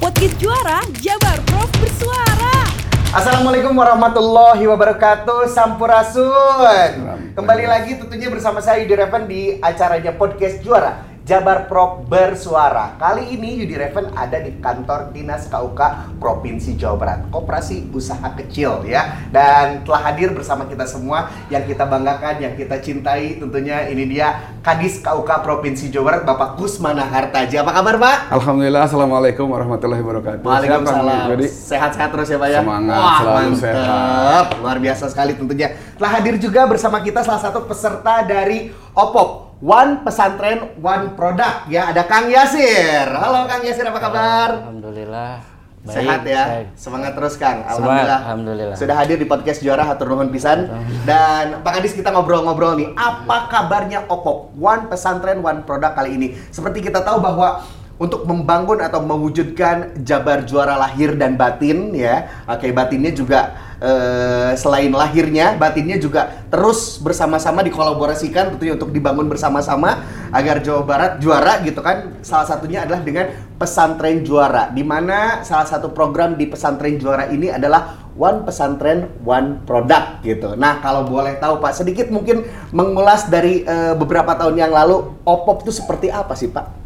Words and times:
Podcast 0.00 0.40
Juara 0.40 0.80
Jabar 1.04 1.36
Prof 1.44 1.68
bersuara. 1.76 2.64
Assalamualaikum 3.12 3.76
warahmatullahi 3.76 4.64
wabarakatuh 4.64 5.44
Sampurasun. 5.52 6.92
Kembali 7.36 7.68
lagi 7.68 8.00
tentunya 8.00 8.32
bersama 8.32 8.64
saya 8.64 8.80
Yudi 8.80 8.96
Reven 8.96 9.28
di 9.28 9.60
acaranya 9.60 10.16
Podcast 10.16 10.64
Juara 10.64 11.09
Jabar 11.30 11.70
Prop 11.70 12.10
Bersuara 12.10 12.98
Kali 12.98 13.38
ini 13.38 13.62
Yudi 13.62 13.78
Reven 13.78 14.10
ada 14.18 14.42
di 14.42 14.58
kantor 14.58 15.14
Dinas 15.14 15.46
KUK 15.46 16.18
Provinsi 16.18 16.74
Jawa 16.74 16.98
Barat 16.98 17.20
Koperasi 17.30 17.86
Usaha 17.94 18.34
Kecil 18.34 18.82
ya 18.90 19.30
Dan 19.30 19.86
telah 19.86 20.10
hadir 20.10 20.34
bersama 20.34 20.66
kita 20.66 20.90
semua 20.90 21.30
Yang 21.46 21.70
kita 21.70 21.86
banggakan, 21.86 22.42
yang 22.42 22.58
kita 22.58 22.82
cintai 22.82 23.38
Tentunya 23.38 23.86
ini 23.86 24.10
dia 24.10 24.58
Kadis 24.58 24.98
KUK 25.06 25.46
Provinsi 25.46 25.94
Jawa 25.94 26.18
Barat 26.18 26.22
Bapak 26.26 26.58
Kusmana 26.58 27.06
Hartaji 27.06 27.62
Apa 27.62 27.78
kabar 27.78 27.94
Pak? 28.02 28.34
Alhamdulillah, 28.34 28.90
Assalamualaikum 28.90 29.46
warahmatullahi 29.46 30.02
wabarakatuh. 30.02 30.42
Waalaikumsalam. 30.42 31.46
Sehat-sehat 31.46 32.10
terus 32.10 32.26
ya 32.32 32.38
Pak 32.42 32.48
ya. 32.50 32.60
Semangat, 32.64 32.98
Wah, 32.98 33.18
selalu 33.20 33.38
mantep. 33.38 33.62
sehat. 33.62 34.44
Luar 34.58 34.78
biasa 34.82 35.04
sekali 35.06 35.32
tentunya. 35.38 35.68
Telah 35.94 36.10
hadir 36.16 36.34
juga 36.40 36.64
bersama 36.64 36.98
kita 37.04 37.20
salah 37.20 37.42
satu 37.44 37.68
peserta 37.68 38.24
dari 38.24 38.72
OPOP. 38.94 39.30
One 39.60 40.00
Pesantren 40.00 40.72
One 40.80 41.12
Product 41.12 41.68
ya 41.68 41.92
ada 41.92 42.08
Kang 42.08 42.32
Yasir. 42.32 43.04
Halo 43.12 43.44
Kang 43.44 43.60
Yasir 43.60 43.84
apa 43.84 44.00
kabar? 44.00 44.48
Alhamdulillah. 44.64 45.36
Baik, 45.80 45.96
Sehat 45.96 46.20
ya. 46.24 46.44
baik. 46.44 46.66
Semangat 46.76 47.12
terus 47.16 47.34
Kang. 47.36 47.60
Semangat, 47.64 47.76
Alhamdulillah. 47.76 48.18
alhamdulillah. 48.24 48.76
Sudah 48.76 48.96
hadir 48.96 49.16
di 49.16 49.24
podcast 49.24 49.60
Juara 49.60 49.84
Hatur 49.84 50.12
Nuhun 50.12 50.32
Pisan. 50.32 50.64
Dan 51.04 51.60
Pak 51.60 51.72
Kadis 51.76 51.92
kita 51.92 52.08
ngobrol-ngobrol 52.08 52.72
nih. 52.76 52.88
Apa 52.96 53.52
kabarnya 53.52 54.08
OPOP 54.08 54.56
One 54.56 54.88
Pesantren 54.88 55.40
One 55.40 55.60
Product 55.64 55.92
kali 55.92 56.16
ini? 56.16 56.28
Seperti 56.48 56.80
kita 56.80 57.04
tahu 57.04 57.20
bahwa 57.20 57.60
untuk 58.00 58.24
membangun 58.24 58.80
atau 58.80 59.04
mewujudkan 59.04 60.00
Jabar 60.00 60.48
juara 60.48 60.80
lahir 60.80 61.12
dan 61.20 61.36
batin 61.36 61.92
ya. 61.92 62.32
Oke, 62.48 62.72
batinnya 62.72 63.12
juga 63.12 63.52
eh, 63.76 64.56
selain 64.56 64.88
lahirnya, 64.88 65.60
batinnya 65.60 66.00
juga 66.00 66.48
terus 66.48 66.96
bersama-sama 66.96 67.60
dikolaborasikan 67.60 68.56
tentunya 68.56 68.80
untuk 68.80 68.88
dibangun 68.88 69.28
bersama-sama 69.28 70.00
agar 70.32 70.64
Jawa 70.64 70.82
Barat 70.88 71.12
juara 71.20 71.60
gitu 71.60 71.84
kan. 71.84 72.16
Salah 72.24 72.48
satunya 72.48 72.88
adalah 72.88 73.04
dengan 73.04 73.36
pesantren 73.60 74.24
juara 74.24 74.72
di 74.72 74.80
mana 74.80 75.44
salah 75.44 75.68
satu 75.68 75.92
program 75.92 76.40
di 76.40 76.48
pesantren 76.48 76.96
juara 76.96 77.28
ini 77.28 77.52
adalah 77.52 78.00
One 78.16 78.48
Pesantren 78.48 79.12
One 79.28 79.60
Product 79.68 80.24
gitu. 80.24 80.56
Nah, 80.56 80.80
kalau 80.80 81.04
boleh 81.04 81.36
tahu 81.36 81.60
Pak, 81.60 81.76
sedikit 81.76 82.08
mungkin 82.08 82.48
mengulas 82.72 83.28
dari 83.28 83.60
eh, 83.60 83.92
beberapa 83.92 84.32
tahun 84.40 84.56
yang 84.56 84.72
lalu 84.72 85.20
OPOP 85.28 85.68
itu 85.68 85.72
seperti 85.76 86.08
apa 86.08 86.32
sih 86.32 86.48
Pak? 86.48 86.80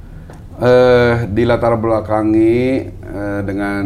Eh, 0.55 1.27
di 1.34 1.42
latar 1.42 1.74
belakangi 1.74 2.55
eh, 2.86 3.41
dengan 3.42 3.83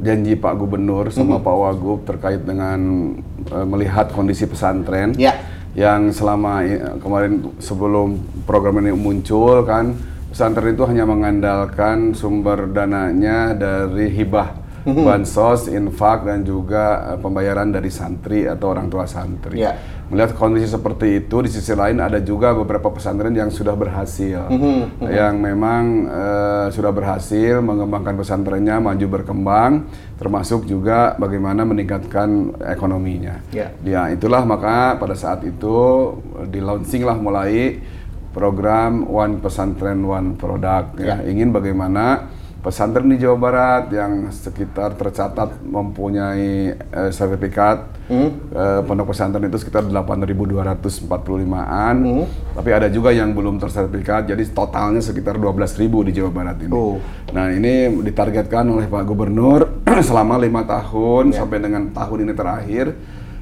janji 0.00 0.32
Pak 0.32 0.56
Gubernur 0.56 1.12
sama 1.12 1.36
Mhm. 1.36 1.44
Pak 1.44 1.56
Wagub 1.60 2.00
terkait 2.08 2.40
dengan 2.40 2.80
eh, 3.44 3.66
melihat 3.68 4.08
kondisi 4.08 4.48
pesantren 4.48 5.12
Ya. 5.20 5.36
yang 5.76 6.08
selama 6.08 6.64
kemarin 6.96 7.52
sebelum 7.60 8.16
program 8.48 8.80
ini 8.80 8.96
muncul 8.96 9.60
kan 9.62 9.92
pesantren 10.32 10.72
itu 10.72 10.88
hanya 10.88 11.04
mengandalkan 11.04 12.16
sumber 12.16 12.64
dananya 12.66 13.52
dari 13.52 14.08
hibah 14.08 14.56
Mhm. 14.80 15.04
bansos, 15.04 15.68
infak 15.68 16.24
dan 16.24 16.40
juga 16.40 17.12
eh, 17.12 17.18
pembayaran 17.20 17.68
dari 17.68 17.92
santri 17.92 18.48
atau 18.48 18.72
orang 18.72 18.88
tua 18.88 19.04
santri. 19.04 19.60
Ya. 19.60 19.76
Melihat 20.10 20.34
kondisi 20.34 20.66
seperti 20.66 21.22
itu, 21.22 21.38
di 21.38 21.46
sisi 21.46 21.70
lain 21.70 22.02
ada 22.02 22.18
juga 22.18 22.50
beberapa 22.50 22.90
pesantren 22.90 23.30
yang 23.30 23.46
sudah 23.46 23.78
berhasil, 23.78 24.50
Mhm, 24.50 25.06
yang 25.06 25.38
memang 25.38 25.82
eh, 26.10 26.66
sudah 26.74 26.90
berhasil 26.90 27.62
mengembangkan 27.62 28.18
pesantrennya, 28.18 28.82
maju 28.82 29.06
berkembang, 29.06 29.86
termasuk 30.18 30.66
juga 30.66 31.14
bagaimana 31.14 31.62
meningkatkan 31.62 32.58
ekonominya. 32.58 33.38
Ya. 33.54 33.70
Ya, 33.86 34.10
itulah 34.10 34.42
maka 34.42 34.98
pada 34.98 35.14
saat 35.14 35.46
itu 35.46 35.78
di 36.50 36.58
launching 36.58 37.06
lah 37.06 37.14
mulai 37.14 37.78
program 38.34 39.06
One 39.06 39.38
Pesantren 39.38 40.02
One 40.02 40.34
Product. 40.34 40.98
Ya. 40.98 41.22
Ya. 41.22 41.30
Ingin 41.30 41.54
bagaimana 41.54 42.34
pesantren 42.60 43.08
di 43.08 43.16
Jawa 43.16 43.36
Barat 43.36 43.88
yang 43.88 44.28
sekitar 44.28 44.92
tercatat 44.92 45.56
mempunyai 45.60 46.76
eh, 46.76 47.10
sertifikat 47.10 47.98
Hmm. 48.10 48.42
eh, 48.50 48.82
pondok 48.82 49.14
pesantren 49.14 49.46
itu 49.46 49.54
sekitar 49.54 49.86
8.245-an. 49.86 51.94
Hmm. 51.94 52.26
Tapi 52.52 52.70
ada 52.74 52.90
juga 52.90 53.14
yang 53.14 53.30
belum 53.30 53.56
tersertifikat, 53.56 54.26
jadi 54.26 54.42
totalnya 54.50 54.98
sekitar 54.98 55.38
12.000 55.38 56.02
di 56.02 56.12
Jawa 56.12 56.30
Barat 56.30 56.58
ini. 56.58 56.74
Oh. 56.74 56.98
Nah 57.30 57.54
ini 57.54 57.86
ditargetkan 58.02 58.66
oleh 58.66 58.84
Pak 58.84 59.06
Gubernur 59.06 59.86
selama 60.08 60.36
lima 60.36 60.66
tahun 60.66 61.30
Ya. 61.30 61.38
sampai 61.38 61.62
dengan 61.62 61.94
tahun 61.94 62.26
ini 62.26 62.32
terakhir 62.34 62.86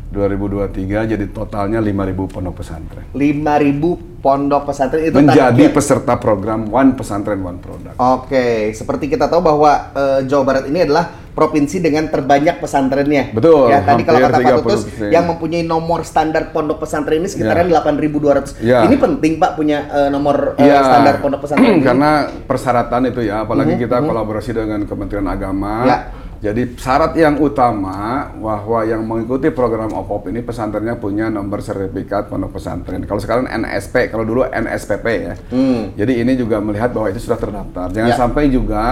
2023 0.09 0.73
jadi 1.07 1.25
totalnya 1.29 1.79
5.000 1.79 1.93
pondok 2.29 2.55
pesantren 2.57 3.05
5000 3.13 4.19
pondok 4.19 4.63
pesantren 4.65 5.03
itu 5.05 5.15
menjadi 5.15 5.55
target. 5.55 5.73
peserta 5.73 6.15
program 6.17 6.67
One 6.67 6.93
Pesantren 6.93 7.39
One 7.39 7.57
Product. 7.57 7.95
Oke, 7.95 8.73
seperti 8.73 9.07
kita 9.07 9.25
tahu 9.25 9.39
bahwa 9.39 9.71
eh, 9.95 10.21
Jawa 10.27 10.43
Barat 10.43 10.65
ini 10.67 10.83
adalah 10.83 11.07
provinsi 11.31 11.79
dengan 11.79 12.11
terbanyak 12.11 12.59
pesantrennya. 12.59 13.31
Betul, 13.31 13.71
Ya, 13.71 13.79
tadi 13.79 14.03
kalau 14.03 14.19
kata 14.19 14.43
Pak 14.43 14.59
Tutus 14.59 14.91
30%. 14.91 15.15
yang 15.15 15.25
mempunyai 15.25 15.63
nomor 15.63 16.03
standar 16.03 16.51
pondok 16.51 16.83
pesantren 16.83 17.23
ini 17.23 17.31
sekitaran 17.31 17.71
Ya. 17.71 17.79
8.200. 17.79 18.59
Ya. 18.59 18.83
Ini 18.83 18.99
penting 18.99 19.39
Pak 19.39 19.55
punya 19.55 19.87
eh, 19.87 20.09
nomor 20.11 20.59
eh, 20.59 20.67
Iya, 20.67 20.83
standar 20.83 21.15
pondok 21.23 21.41
pesantren 21.47 21.79
karena 21.87 22.11
persyaratan 22.43 23.03
itu 23.07 23.23
ya, 23.23 23.47
apalagi 23.47 23.79
Mhm, 23.79 23.81
kita 23.81 24.03
mhm. 24.03 24.07
kolaborasi 24.09 24.51
dengan 24.51 24.83
Kementerian 24.83 25.31
Agama. 25.31 25.75
Ya. 25.87 25.99
Jadi 26.39 26.79
syarat 26.79 27.19
yang 27.19 27.35
utama 27.37 28.31
bahwa 28.33 28.87
yang 28.87 29.03
mengikuti 29.03 29.51
program 29.51 29.91
OPOP 29.91 30.31
ini 30.31 30.39
pesantrennya 30.39 30.95
punya 30.95 31.27
nomor 31.27 31.59
sertifikat 31.59 32.31
pondok 32.31 32.55
pesantren. 32.55 33.03
Kalau 33.03 33.19
sekarang 33.19 33.51
NSP, 33.51 34.07
kalau 34.07 34.23
dulu 34.23 34.47
NSPP 34.47 35.07
ya. 35.19 35.35
Hmm. 35.51 35.91
Jadi 35.99 36.23
ini 36.23 36.39
juga 36.39 36.63
melihat 36.63 36.95
bahwa 36.95 37.11
itu 37.11 37.19
sudah 37.19 37.37
terdaftar. 37.37 37.91
Jangan 37.91 38.11
Ya. 38.11 38.17
sampai 38.17 38.47
juga 38.49 38.85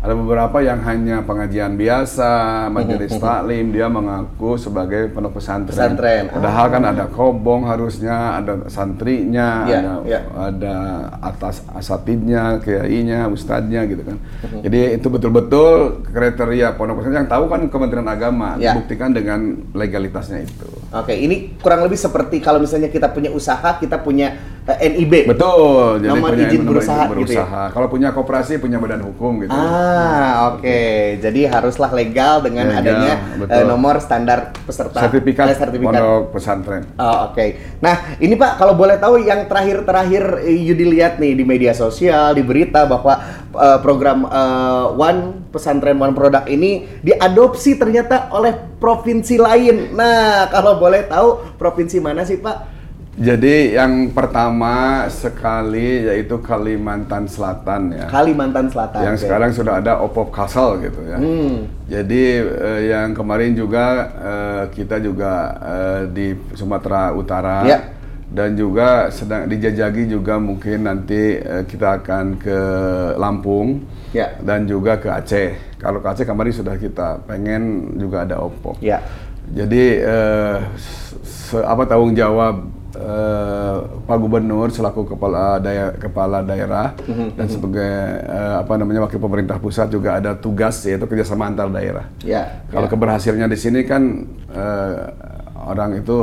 ada 0.00 0.16
beberapa 0.16 0.64
yang 0.64 0.80
hanya 0.80 1.20
pengajian 1.20 1.76
biasa, 1.76 2.32
majelis 2.74 3.12
taklim, 3.20 3.68
dia 3.68 3.84
mengaku 3.92 4.56
sebagai 4.56 5.12
pondok 5.12 5.36
pesantren. 5.36 5.76
Pesantren. 5.76 6.24
Padahal 6.32 6.66
kan 6.72 6.82
ada 6.88 7.04
kobong 7.04 7.68
harusnya, 7.68 8.40
ada 8.40 8.64
santrinya, 8.72 9.68
Ya, 9.68 9.78
ada 9.84 9.92
ya. 10.08 10.20
ada 10.32 10.76
atas 11.20 11.60
asatidnya, 11.76 12.64
kiainya, 12.64 13.28
ustadznya 13.28 13.84
gitu 13.84 14.00
kan. 14.08 14.16
Mhm. 14.16 14.60
Jadi 14.64 14.78
itu 14.96 15.06
betul-betul 15.12 16.00
kriteria 16.08 16.80
pondok 16.80 17.04
pesantren 17.04 17.20
yang 17.20 17.28
tahu 17.28 17.44
kan 17.52 17.60
Kementerian 17.68 18.08
Agama, 18.08 18.56
Ya. 18.56 18.72
dibuktikan 18.72 19.12
dengan 19.12 19.68
legalitasnya 19.76 20.48
itu. 20.48 20.79
Oke, 20.90 21.14
ini 21.14 21.54
kurang 21.62 21.86
lebih 21.86 21.94
seperti 21.94 22.42
kalau 22.42 22.58
misalnya 22.58 22.90
kita 22.90 23.14
punya 23.14 23.30
usaha, 23.30 23.78
kita 23.78 24.02
punya 24.02 24.34
eh, 24.66 24.90
NIB. 24.90 25.30
Betul, 25.30 26.02
jadi 26.02 26.10
Nomor 26.18 26.34
punya 26.34 26.46
izin 26.50 26.60
nomor 26.66 26.70
berusaha 26.74 26.98
gitu 26.98 27.06
ya? 27.06 27.14
berusaha. 27.14 27.62
Kalau 27.70 27.86
punya 27.86 28.08
koperasi 28.10 28.58
punya 28.58 28.82
badan 28.82 29.06
hukum 29.06 29.38
gitu. 29.38 29.54
Ah, 29.54 30.50
oke. 30.50 30.82
Jadi 31.22 31.46
haruslah 31.46 31.94
legal 31.94 32.42
dengan 32.42 32.74
Legal, 32.74 32.82
adanya 32.82 33.14
betul. 33.38 33.54
eh, 33.54 33.64
nomor 33.70 33.94
standar 34.02 34.38
peserta 34.66 34.98
sertifikat, 34.98 35.46
eh, 35.46 35.58
sertifikat. 35.62 35.94
pondok 35.94 36.22
pesantren. 36.34 36.82
Oh, 36.98 37.30
oke. 37.30 37.46
Nah, 37.78 37.94
ini 38.18 38.34
Pak, 38.34 38.58
kalau 38.58 38.74
boleh 38.74 38.98
tahu 38.98 39.22
yang 39.22 39.46
terakhir-terakhir 39.46 40.42
eh, 40.42 40.58
Yudi 40.58 40.90
lihat 40.90 41.22
nih 41.22 41.38
di 41.38 41.46
media 41.46 41.70
sosial, 41.70 42.34
di 42.34 42.42
berita 42.42 42.82
bahwa 42.82 43.14
eh, 43.54 43.78
program 43.82 44.26
eh, 44.26 44.86
One 44.94 45.50
Pesantren 45.50 45.98
One 45.98 46.14
Product 46.14 46.46
ini 46.46 46.86
diadopsi 47.02 47.76
ternyata 47.76 48.30
oleh 48.30 48.54
provinsi 48.78 49.36
lain. 49.36 49.94
Nah, 49.94 50.46
kalau 50.48 50.78
boleh 50.78 51.06
tahu 51.06 51.58
provinsi 51.58 51.98
mana 51.98 52.22
sih 52.22 52.38
Pak? 52.38 52.80
Jadi 53.20 53.76
yang 53.76 54.16
pertama 54.16 55.04
sekali 55.12 56.08
yaitu 56.08 56.40
Kalimantan 56.40 57.28
Selatan 57.28 57.92
ya. 57.92 58.08
Kalimantan 58.08 58.72
Selatan. 58.72 59.02
yang 59.04 59.16
Oke. 59.18 59.28
sekarang 59.28 59.50
sudah 59.52 59.76
ada 59.76 60.00
Opop 60.00 60.32
Castle 60.32 60.80
gitu 60.80 61.04
ya. 61.04 61.20
Hmm. 61.20 61.68
Jadi 61.84 62.22
eh, 62.40 62.80
yang 62.88 63.12
kemarin 63.12 63.52
juga 63.52 64.08
eh, 64.14 64.64
kita 64.72 65.04
juga 65.04 65.52
eh, 65.60 66.00
di 66.08 66.26
Sumatera 66.56 67.12
Utara 67.12 67.66
Ya. 67.68 67.99
Dan 68.30 68.54
juga 68.54 69.10
sedang 69.10 69.50
dijajagi 69.50 70.06
juga 70.06 70.38
mungkin 70.38 70.86
nanti 70.86 71.34
eh, 71.36 71.66
kita 71.66 71.98
akan 71.98 72.38
ke 72.38 72.58
Lampung 73.18 73.82
Ya. 74.10 74.34
dan 74.42 74.66
juga 74.66 74.98
ke 74.98 75.06
Aceh. 75.06 75.78
Kalau 75.78 76.02
ke 76.02 76.08
Aceh 76.10 76.26
kemarin 76.26 76.50
sudah 76.50 76.74
kita 76.74 77.22
pengen 77.26 77.94
juga 77.94 78.26
ada 78.26 78.42
Opop. 78.42 78.74
Ya. 78.82 78.98
Jadi 79.50 79.98
eh, 79.98 80.56
se- 81.22 81.62
apa 81.62 81.86
tanggung 81.86 82.14
jawab 82.14 82.70
eh, 82.94 83.76
Pak 84.06 84.18
Gubernur 84.18 84.70
selaku 84.70 85.14
kepala 85.14 85.58
daerah 85.58 85.94
kepala 85.94 86.38
daerah 86.42 86.94
dan 87.34 87.46
sebagai 87.46 87.86
eh, 88.26 88.54
apa 88.62 88.78
namanya 88.78 89.06
wakil 89.06 89.18
pemerintah 89.18 89.58
pusat 89.58 89.90
juga 89.90 90.18
ada 90.18 90.34
tugas 90.34 90.82
yaitu 90.86 91.06
kerjasama 91.06 91.46
antar 91.46 91.70
daerah. 91.70 92.06
Ya. 92.22 92.66
Kalau 92.70 92.86
ya. 92.86 92.90
keberhasilannya 92.90 93.46
di 93.46 93.58
sini 93.58 93.86
kan 93.86 94.26
eh, 94.50 94.94
orang 95.66 95.98
itu 95.98 96.18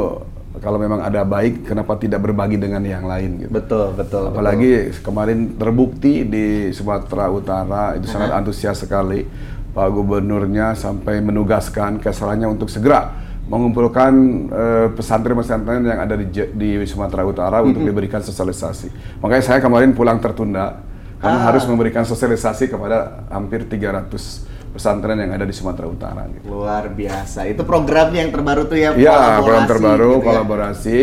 kalau 0.59 0.77
memang 0.81 1.04
ada 1.04 1.21
baik, 1.24 1.68
kenapa 1.68 1.98
tidak 1.98 2.24
berbagi 2.24 2.57
dengan 2.57 2.81
yang 2.81 3.06
lain 3.06 3.45
gitu. 3.45 3.51
Betul, 3.51 3.94
betul. 3.94 4.33
Apalagi 4.33 4.92
kemarin 5.01 5.56
terbukti 5.56 6.25
di 6.25 6.74
Sumatera 6.74 7.30
Utara 7.30 7.83
itu 7.95 8.09
sangat 8.09 8.33
antusias 8.33 8.81
sekali 8.81 9.27
Pak 9.71 9.88
Gubernurnya 9.94 10.74
sampai 10.74 11.21
menugaskan 11.21 12.01
kesalannya 12.01 12.50
untuk 12.50 12.68
segera 12.68 13.27
mengumpulkan 13.48 14.12
eh, 14.51 14.88
pesantren-pesantren 14.92 15.80
yang 15.88 16.00
ada 16.04 16.19
di, 16.19 16.27
di 16.27 16.69
Sumatera 16.83 17.24
Utara 17.24 17.63
untuk 17.63 17.80
diberikan 17.80 18.19
sosialisasi. 18.19 19.19
Makanya 19.24 19.44
saya 19.44 19.60
kemarin 19.63 19.95
pulang 19.95 20.19
tertunda 20.19 20.83
karena 21.18 21.39
harus 21.48 21.63
memberikan 21.65 22.03
sosialisasi 22.03 22.69
kepada 22.69 23.25
hampir 23.31 23.65
300 23.65 24.56
pesantren 24.77 25.18
yang 25.18 25.33
ada 25.33 25.44
di 25.44 25.51
Sumatera 25.51 25.89
Utara. 25.89 26.24
Gitu. 26.29 26.45
Luar 26.45 26.88
biasa. 26.88 27.50
Itu 27.50 27.65
programnya 27.65 28.21
yang 28.21 28.31
terbaru 28.31 28.69
tuh 28.69 28.77
ya. 28.77 28.94
Iya, 28.94 29.41
program 29.41 29.65
kolaborasi 29.65 29.71
terbaru 29.74 30.07
gitu 30.07 30.21
ya. 30.21 30.25
kolaborasi. 30.29 30.97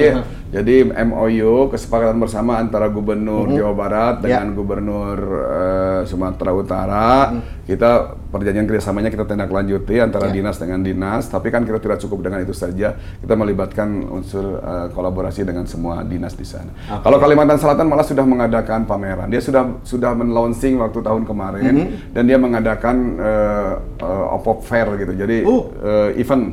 Jadi 0.55 0.77
MOU 0.87 1.53
kesepakatan 1.67 2.15
bersama 2.23 2.63
antara 2.63 2.87
Gubernur 2.87 3.51
Jawa 3.51 3.75
Barat 3.75 4.17
Ya. 4.23 4.39
dengan 4.39 4.55
Gubernur 4.55 5.19
eh, 5.51 6.01
Sumatera 6.07 6.55
Utara. 6.55 7.09
Kita 7.65 7.91
perjanjian 8.29 8.65
kerjasamanya 8.65 9.09
kita 9.09 9.25
tindak 9.25 9.49
lanjuti 9.49 9.97
antara 9.97 10.29
Ya. 10.29 10.37
dinas 10.37 10.61
dengan 10.61 10.81
dinas. 10.81 11.27
Tapi 11.27 11.49
kan 11.49 11.65
kita 11.65 11.81
tidak 11.81 11.97
cukup 11.99 12.21
dengan 12.21 12.41
itu 12.41 12.53
saja. 12.53 12.93
Kita 12.95 13.33
melibatkan 13.33 14.05
unsur 14.05 14.61
eh, 14.61 14.87
kolaborasi 14.93 15.43
dengan 15.43 15.65
semua 15.65 16.05
dinas 16.05 16.33
di 16.33 16.45
sana. 16.45 16.69
Kalau 17.01 17.17
Kalimantan 17.17 17.57
Selatan 17.57 17.89
malah 17.89 18.05
sudah 18.05 18.23
mengadakan 18.23 18.85
pameran. 18.85 19.33
Dia 19.33 19.41
sudah 19.41 19.81
sudah 19.81 20.13
men-launching 20.13 20.77
waktu 20.77 21.01
tahun 21.01 21.25
kemarin 21.25 21.75
dan 22.13 22.23
dia 22.25 22.37
mengadakan 22.37 22.97
eh, 23.17 23.73
eh, 23.99 24.35
Opop 24.37 24.61
Fair 24.61 24.85
gitu. 24.97 25.17
Jadi 25.17 25.43
Oh. 25.43 25.73
eh, 25.81 26.21
event 26.21 26.53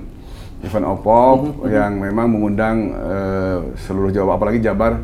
event 0.63 0.85
Opop 0.87 1.65
yang 1.67 1.99
memang 1.99 2.31
mengundang 2.31 2.77
eh, 2.93 3.57
seluruh 3.83 4.09
Jawa 4.09 4.39
apalagi 4.39 4.63
Jabar 4.63 4.95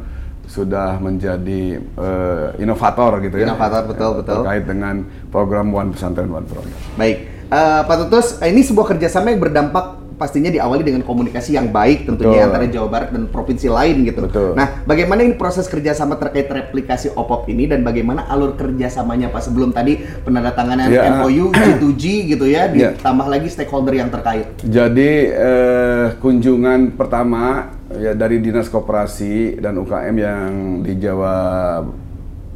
sudah 0.48 0.96
menjadi 0.98 1.78
eh, 1.78 2.48
inovator 2.58 3.20
gitu 3.20 3.36
ya 3.36 3.52
Inovator, 3.52 3.84
betul, 3.86 4.10
Eh, 4.10 4.18
betul. 4.20 4.36
terkait 4.42 4.64
dengan 4.64 4.96
program 5.28 5.70
One 5.70 5.92
Pesantren 5.92 6.28
One 6.28 6.48
Program. 6.48 6.74
Baik, 6.96 7.18
Eh, 7.48 7.82
Pak 7.82 7.96
Tutus, 8.02 8.40
ini 8.42 8.60
sebuah 8.60 8.92
kerjasama 8.92 9.32
yang 9.32 9.40
berdampak 9.40 9.86
pastinya 10.18 10.50
diawali 10.50 10.82
dengan 10.82 11.00
komunikasi 11.00 11.54
yang 11.54 11.70
baik 11.70 12.04
tentunya 12.04 12.42
Betul. 12.42 12.48
antara 12.50 12.66
Jawa 12.66 12.88
Barat 12.90 13.10
dan 13.14 13.30
provinsi 13.30 13.70
lain 13.70 14.02
gitu. 14.04 14.26
Betul. 14.26 14.52
Nah, 14.52 14.82
bagaimana 14.84 15.22
ini 15.22 15.38
proses 15.38 15.64
kerjasama 15.64 16.18
terkait 16.18 16.50
replikasi 16.50 17.14
OPOP 17.14 17.48
ini 17.48 17.70
dan 17.70 17.86
bagaimana 17.86 18.26
alur 18.26 18.58
kerjasamanya 18.58 19.30
Pak 19.30 19.46
sebelum 19.46 19.70
tadi 19.70 19.96
penandatanganan 20.26 20.90
Ya. 20.90 21.22
MOU 21.22 21.54
G2G 21.54 22.04
gitu 22.34 22.44
ya, 22.44 22.66
Ya. 22.68 22.98
ditambah 22.98 23.30
lagi 23.30 23.48
stakeholder 23.48 23.94
yang 23.94 24.10
terkait. 24.10 24.58
Jadi 24.60 25.12
eh, 25.30 26.06
kunjungan 26.18 26.98
pertama 26.98 27.77
ya 27.98 28.12
dari 28.14 28.40
Dinas 28.40 28.68
Koperasi 28.68 29.58
dan 29.58 29.78
UKM 29.78 30.16
yang 30.16 30.50
di 30.82 30.94
Jawa 30.96 31.36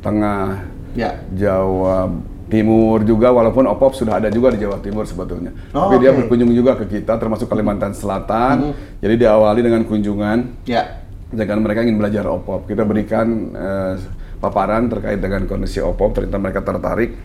Tengah, 0.01 0.45
Ya. 0.91 1.23
Jawa 1.31 2.09
Timur 2.51 2.99
juga 3.07 3.31
walaupun 3.31 3.63
OPOP 3.63 3.95
sudah 3.95 4.19
ada 4.19 4.27
juga 4.27 4.51
di 4.51 4.59
Jawa 4.59 4.75
Timur 4.83 5.07
sebetulnya. 5.07 5.55
Oh, 5.71 5.87
Tapi 5.87 6.03
dia 6.03 6.11
oke. 6.11 6.27
berkunjung 6.27 6.51
juga 6.51 6.75
ke 6.75 6.83
kita 6.83 7.15
termasuk 7.15 7.47
Kalimantan 7.47 7.95
Selatan. 7.95 8.75
Jadi 8.99 9.15
diawali 9.23 9.63
dengan 9.63 9.87
kunjungan 9.87 10.67
Ya. 10.67 10.99
Jangan 11.31 11.63
mereka 11.63 11.79
ingin 11.79 11.95
belajar 11.95 12.27
OPOP. 12.27 12.67
Kita 12.67 12.83
berikan 12.83 13.55
eh, 13.55 13.95
paparan 14.43 14.91
terkait 14.91 15.23
dengan 15.23 15.47
kondisi 15.47 15.79
OPOP, 15.79 16.11
ternyata 16.11 16.37
mereka 16.43 16.59
tertarik. 16.59 17.15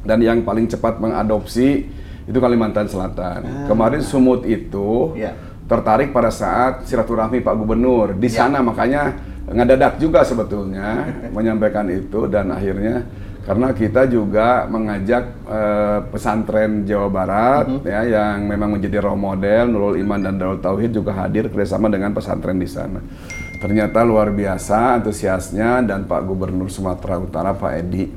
Dan 0.00 0.24
yang 0.24 0.40
paling 0.40 0.64
cepat 0.64 1.04
mengadopsi 1.04 1.84
itu 2.24 2.38
Kalimantan 2.40 2.88
Selatan. 2.88 3.68
Kemarin 3.68 4.00
Sumut 4.00 4.48
itu 4.48 5.12
Ya. 5.20 5.36
Tertarik 5.66 6.14
pada 6.14 6.30
saat 6.30 6.86
silaturahmi 6.86 7.42
Pak 7.42 7.54
Gubernur 7.54 8.14
di 8.14 8.30
Ya. 8.30 8.46
sana, 8.46 8.62
makanya 8.62 9.14
ngadadak 9.46 9.98
juga 9.98 10.22
sebetulnya 10.22 11.06
menyampaikan 11.30 11.86
itu 11.86 12.26
dan 12.26 12.50
akhirnya 12.50 13.06
karena 13.42 13.70
kita 13.70 14.10
juga 14.10 14.66
mengajak 14.66 15.22
eh, 15.46 15.98
pesantren 16.10 16.82
Jawa 16.82 17.06
Barat 17.06 17.66
ya 17.86 18.02
yang 18.02 18.42
memang 18.42 18.74
menjadi 18.74 18.98
role 18.98 19.18
model 19.18 19.70
Nurul 19.70 20.02
Iman 20.02 20.18
dan 20.18 20.34
Darul 20.34 20.58
Tauhid 20.58 20.90
juga 20.90 21.14
hadir 21.14 21.46
kerjasama 21.46 21.86
dengan 21.86 22.10
pesantren 22.10 22.58
di 22.58 22.66
sana. 22.66 22.98
Ternyata 23.56 24.02
luar 24.02 24.34
biasa 24.34 24.98
antusiasnya 24.98 25.80
dan 25.82 26.04
Pak 26.04 26.26
Gubernur 26.26 26.66
Sumatera 26.68 27.16
Utara 27.16 27.54
Pak 27.54 27.72
Edi 27.78 28.10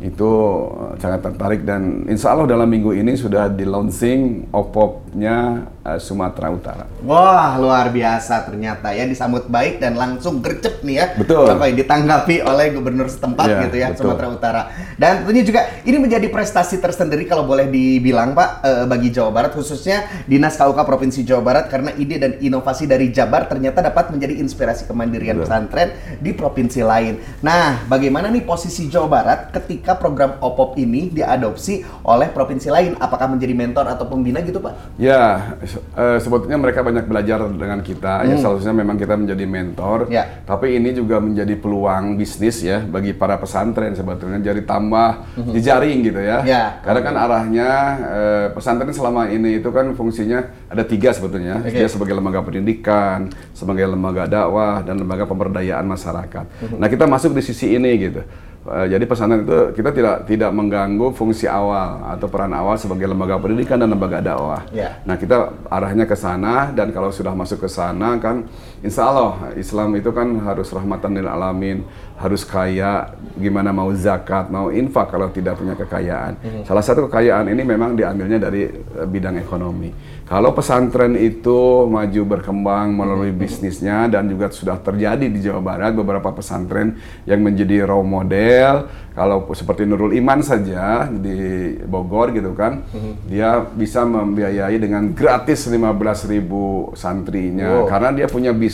itu 0.00 0.32
eh, 0.80 0.94
sangat 0.96 1.20
tertarik 1.20 1.62
dan 1.68 2.08
insya 2.08 2.32
Allah 2.32 2.48
dalam 2.48 2.66
minggu 2.66 2.96
ini 2.96 3.12
sudah 3.14 3.52
di 3.52 3.68
launching 3.68 4.48
OPOP-nya 4.48 5.36
eh, 5.84 5.98
Sumatera 6.00 6.48
Utara. 6.48 6.84
Wah, 7.04 7.60
luar 7.60 7.92
biasa 7.92 8.48
ternyata 8.48 8.96
ya 8.96 9.04
disambut 9.04 9.46
baik 9.52 9.76
dan 9.78 10.00
langsung 10.00 10.40
gercep 10.40 10.80
nih 10.80 10.96
ya. 10.96 11.06
Betul. 11.20 11.52
Apa 11.52 11.68
ditanggapi 11.68 12.40
oleh 12.40 12.66
gubernur 12.72 13.12
setempat 13.12 13.46
Iya, 13.46 13.60
gitu 13.68 13.76
ya 13.76 13.88
betul. 13.92 14.02
Sumatera 14.08 14.28
Utara. 14.32 14.62
Dan 14.96 15.24
tentunya 15.24 15.44
juga 15.44 15.60
ini 15.84 15.96
menjadi 16.00 16.26
prestasi 16.32 16.80
tersendiri 16.80 17.28
kalau 17.28 17.44
boleh 17.44 17.68
dibilang 17.68 18.32
Pak 18.32 18.50
eh, 18.64 18.84
bagi 18.88 19.12
Jawa 19.12 19.30
Barat 19.30 19.52
khususnya 19.52 20.08
Dinas 20.24 20.56
KUK 20.56 20.80
Provinsi 20.88 21.28
Jawa 21.28 21.44
Barat 21.44 21.64
karena 21.68 21.92
ide 22.00 22.16
dan 22.16 22.40
inovasi 22.40 22.88
dari 22.88 23.12
Jabar 23.12 23.52
ternyata 23.52 23.84
dapat 23.84 24.08
menjadi 24.08 24.40
inspirasi 24.40 24.88
kemandirian 24.88 25.36
Betul. 25.36 25.44
pesantren 25.44 25.88
di 26.24 26.32
provinsi 26.32 26.80
lain. 26.80 27.20
Nah, 27.44 27.84
bagaimana 27.84 28.32
nih 28.32 28.48
posisi 28.48 28.88
Jawa 28.88 29.08
Barat 29.10 29.40
ketika 29.52 29.89
program 29.96 30.38
OPOP 30.38 30.76
ini 30.78 31.08
diadopsi 31.10 31.82
oleh 32.04 32.28
provinsi 32.30 32.68
lain? 32.68 32.92
Apakah 33.00 33.30
menjadi 33.30 33.54
mentor 33.56 33.86
atau 33.88 34.06
pembina 34.06 34.44
gitu 34.44 34.60
Pak? 34.60 35.00
Ya, 35.00 35.56
se- 35.64 35.82
eh, 35.96 36.18
sebetulnya 36.20 36.58
mereka 36.60 36.84
banyak 36.84 37.08
belajar 37.08 37.42
dengan 37.48 37.80
kita. 37.80 38.28
Ya, 38.28 38.36
seharusnya 38.36 38.74
memang 38.76 39.00
kita 39.00 39.16
menjadi 39.16 39.44
mentor. 39.48 40.06
Hmm. 40.06 40.14
Ya. 40.14 40.44
Tapi 40.44 40.76
ini 40.76 40.92
juga 40.92 41.18
menjadi 41.18 41.54
peluang 41.56 42.14
bisnis 42.20 42.60
ya 42.60 42.84
bagi 42.84 43.16
para 43.16 43.40
pesantren 43.40 43.96
sebetulnya. 43.96 44.38
Jadi 44.38 44.62
tambah 44.68 45.24
jejaring 45.54 45.98
gitu 46.04 46.20
ya. 46.20 46.38
Hmm. 46.42 46.50
Ya. 46.50 46.64
Karena 46.84 47.00
kan 47.00 47.14
arahnya 47.16 47.68
eh, 48.04 48.46
pesantren 48.52 48.92
selama 48.92 49.30
ini 49.30 49.62
itu 49.62 49.70
kan 49.72 49.94
fungsinya 49.96 50.68
ada 50.68 50.84
tiga 50.84 51.10
sebetulnya. 51.14 51.62
Oke. 51.62 51.72
Dia 51.74 51.88
sebagai 51.88 52.14
lembaga 52.14 52.44
pendidikan, 52.44 53.30
sebagai 53.56 53.86
lembaga 53.88 54.26
dakwah, 54.28 54.82
dan 54.84 55.00
lembaga 55.00 55.24
pemberdayaan 55.24 55.86
masyarakat. 55.86 56.44
Hmm. 56.60 56.78
Nah 56.78 56.88
kita 56.90 57.06
masuk 57.06 57.32
di 57.32 57.42
sisi 57.42 57.76
ini 57.78 57.90
gitu. 57.96 58.22
Eh, 58.60 58.92
jadi 58.92 59.08
pesantren 59.08 59.48
itu 59.48 59.72
kita 59.72 59.88
tidak 59.88 60.28
tidak 60.28 60.52
mengganggu 60.52 61.16
fungsi 61.16 61.48
awal 61.48 62.04
atau 62.12 62.28
peran 62.28 62.52
awal 62.52 62.76
sebagai 62.76 63.08
lembaga 63.08 63.40
pendidikan 63.40 63.80
dan 63.80 63.88
lembaga 63.88 64.20
dakwah. 64.20 64.68
Ya. 64.68 65.00
Nah 65.08 65.16
kita 65.16 65.64
arahnya 65.72 66.04
ke 66.04 66.12
sana 66.12 66.68
dan 66.68 66.92
kalau 66.92 67.08
sudah 67.08 67.32
masuk 67.32 67.64
ke 67.64 67.68
sana 67.72 68.20
kan, 68.20 68.44
insya 68.80 69.06
Allah 69.06 69.52
Islam 69.54 69.92
itu 69.94 70.08
kan 70.10 70.26
harus 70.40 70.72
rahmatan 70.72 71.12
lil 71.12 71.28
alamin, 71.28 71.84
harus 72.16 72.44
kaya, 72.44 73.12
gimana 73.36 73.70
mau 73.70 73.92
zakat, 73.92 74.48
mau 74.48 74.68
infak 74.68 75.12
kalau 75.12 75.28
tidak 75.28 75.56
punya 75.56 75.76
kekayaan. 75.76 76.36
Salah 76.64 76.80
satu 76.80 77.04
kekayaan 77.06 77.48
ini 77.48 77.62
memang 77.62 77.92
diambilnya 77.92 78.40
dari 78.40 78.68
eh, 78.72 79.06
bidang 79.06 79.36
ekonomi. 79.36 79.92
Kalau 80.24 80.54
pesantren 80.54 81.18
itu 81.18 81.90
maju 81.90 82.22
berkembang 82.22 82.94
melalui 82.94 83.34
bisnisnya 83.34 84.06
dan 84.06 84.30
juga 84.30 84.46
sudah 84.48 84.78
terjadi 84.78 85.26
di 85.26 85.42
Jawa 85.42 85.58
Barat 85.58 85.90
beberapa 85.90 86.30
pesantren 86.30 86.94
yang 87.26 87.42
menjadi 87.42 87.82
role 87.82 88.06
model. 88.06 88.86
Kalau 89.10 89.42
seperti 89.52 89.82
Nurul 89.84 90.14
Iman 90.14 90.38
saja 90.38 91.10
di 91.10 91.74
Bogor 91.82 92.30
gitu 92.30 92.54
kan, 92.54 92.86
dia 93.26 93.58
bisa 93.58 94.06
membiayai 94.06 94.78
dengan 94.78 95.10
gratis 95.10 95.66
15.000 95.66 96.46
santrinya 96.94 97.82
Wow. 97.82 97.90
karena 97.90 98.10
dia 98.14 98.26
punya 98.30 98.54
bisnis 98.54 98.69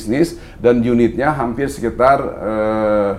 dan 0.60 0.84
unitnya 0.84 1.32
hampir 1.32 1.72
sekitar 1.72 2.18
eh, 2.20 3.12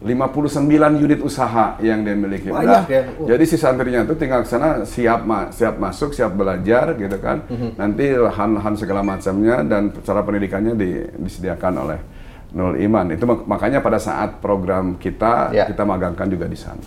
59 0.00 0.64
unit 0.96 1.20
usaha 1.20 1.76
yang 1.84 2.00
dia 2.00 2.16
miliki. 2.16 2.48
Banyak 2.48 2.64
Udah, 2.64 2.82
ya. 2.88 3.02
Uh. 3.20 3.28
Jadi 3.28 3.44
si 3.44 3.56
santrinya 3.60 4.00
itu 4.00 4.16
tinggal 4.16 4.40
ke 4.44 4.48
sana 4.48 4.88
siap 4.88 5.28
ma 5.28 5.52
siap 5.52 5.76
masuk, 5.76 6.16
siap 6.16 6.32
belajar 6.32 6.96
gitu 6.96 7.20
kan. 7.20 7.44
Mhm. 7.44 7.76
Nanti 7.76 8.16
lahan-lahan 8.16 8.74
segala 8.80 9.04
macamnya 9.04 9.60
dan 9.60 9.92
cara 10.00 10.24
pendidikannya 10.24 10.72
di- 10.72 11.04
disediakan 11.20 11.74
oleh 11.84 11.98
Nurul 12.56 12.80
Iman. 12.80 13.12
Itu 13.12 13.28
mak- 13.28 13.44
makanya 13.44 13.84
pada 13.84 14.00
saat 14.00 14.40
program 14.40 14.96
kita 14.96 15.52
Ya. 15.52 15.64
kita 15.68 15.84
magangkan 15.84 16.32
juga 16.32 16.48
di 16.48 16.56
sana. 16.56 16.80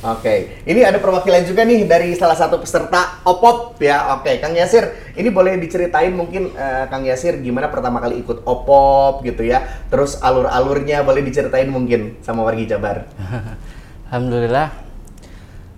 Oke, 0.00 0.64
ini 0.64 0.80
ada 0.80 0.96
perwakilan 0.96 1.44
juga 1.44 1.60
nih 1.60 1.84
dari 1.84 2.16
salah 2.16 2.32
satu 2.32 2.56
peserta 2.56 3.20
OPOP 3.20 3.84
ya. 3.84 4.16
Oke, 4.16 4.40
Kang 4.40 4.56
Yasir, 4.56 5.12
ini 5.12 5.28
boleh 5.28 5.60
diceritain 5.60 6.08
mungkin 6.16 6.56
eh, 6.56 6.88
Kang 6.88 7.04
Yasir 7.04 7.36
gimana 7.44 7.68
pertama 7.68 8.00
kali 8.00 8.16
ikut 8.24 8.40
OPOP 8.48 9.28
gitu 9.28 9.44
ya. 9.44 9.60
Terus 9.92 10.16
alur-alurnya 10.24 11.04
boleh 11.04 11.20
diceritain 11.20 11.68
mungkin 11.68 12.16
sama 12.24 12.48
wargi 12.48 12.64
Jabar. 12.64 13.12
Alhamdulillah 14.08 14.72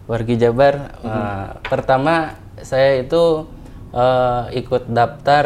wargi 0.07 0.39
Jabar 0.39 0.75
eh, 1.03 1.47
pertama 1.67 2.39
saya 2.63 3.03
itu 3.03 3.51
eh, 3.91 4.43
ikut 4.55 4.87
daftar 4.87 5.45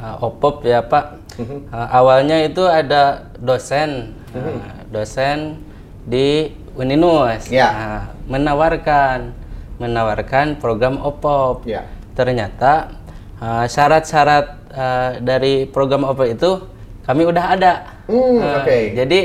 eh, 0.00 0.24
OPOP 0.24 0.64
ya 0.64 0.80
Pak. 0.80 1.06
Eh, 1.44 1.88
awalnya 1.92 2.40
itu 2.40 2.64
ada 2.64 3.28
dosen 3.36 4.16
eh, 4.32 4.80
dosen 4.88 5.60
di 6.08 6.56
Uninus 6.78 7.50
Ya. 7.50 7.68
Nah, 7.68 8.02
menawarkan 8.30 9.34
menawarkan 9.76 10.56
program 10.56 10.98
OPOP. 10.98 11.66
Ya. 11.66 11.82
Ternyata 12.14 12.94
eh, 13.36 13.66
syarat-syarat 13.66 14.46
eh, 14.70 15.10
dari 15.20 15.66
program 15.66 16.02
OPOP 16.04 16.26
itu 16.28 16.50
kami 17.02 17.22
udah 17.24 17.44
ada. 17.52 17.72
Hmm, 18.06 18.38
Eh, 18.38 18.54
oke. 18.56 18.78
Jadi 18.94 19.20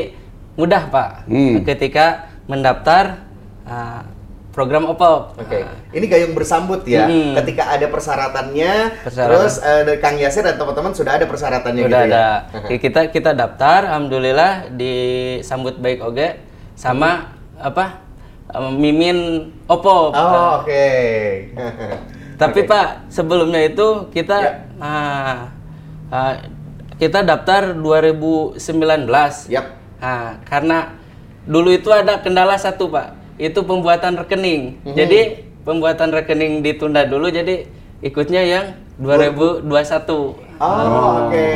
mudah 0.53 0.89
Pak 0.89 1.09
Hmm. 1.25 1.61
ketika 1.63 2.05
mendaftar 2.45 3.21
eh, 3.63 4.01
program 4.49 4.85
OPOP. 4.85 5.33
Oke, 5.35 5.65
ini 5.91 6.05
gayung 6.05 6.37
bersambut 6.37 6.85
ya. 6.85 7.09
Mm. 7.09 7.33
Ketika 7.41 7.73
ada 7.73 7.89
persyaratannya, 7.89 9.01
Persyaratan. 9.01 9.33
terus 9.33 9.53
eh, 9.57 9.81
dari 9.81 9.97
Kang 9.97 10.13
Yasir 10.13 10.45
dan 10.45 10.61
teman-teman 10.61 10.93
sudah 10.93 11.17
ada 11.17 11.25
persyaratannya 11.25 11.81
udah 11.81 11.89
gitu 11.89 12.13
ada. 12.13 12.21
ya. 12.53 12.57
Oke, 12.61 12.77
kita 12.77 13.09
kita 13.09 13.33
daftar, 13.33 13.89
alhamdulillah 13.89 14.69
disambut 14.69 15.81
baik 15.81 16.05
oke 16.05 16.27
sama 16.75 17.33
apa 17.57 17.85
mimin 18.75 19.49
OPOP. 19.65 20.13
Oh, 20.13 20.61
oke. 20.61 20.85
Tapi 22.41 22.59
Oke. 22.61 22.69
Pak, 22.69 22.87
sebelumnya 23.07 23.61
itu 23.63 24.09
kita 24.09 24.37
Ya. 24.41 24.51
ah, 24.77 25.37
ah, 26.09 26.33
kita 26.97 27.23
daftar 27.23 27.71
2019. 27.73 29.47
Yap. 29.49 29.65
Nah, 30.01 30.41
karena 30.43 30.97
dulu 31.45 31.71
itu 31.71 31.87
ada 31.89 32.19
kendala 32.19 32.57
satu 32.57 32.89
Pak, 32.89 33.15
itu 33.39 33.59
pembuatan 33.63 34.19
rekening. 34.19 34.81
Mhm. 34.83 34.93
Jadi 34.93 35.19
pembuatan 35.63 36.11
rekening 36.11 36.59
ditunda 36.59 37.07
dulu, 37.07 37.31
jadi 37.31 37.65
ikutnya 38.03 38.41
yang 38.43 38.65
2021. 38.99 40.35
Oh, 40.59 41.27
oke. 41.27 41.47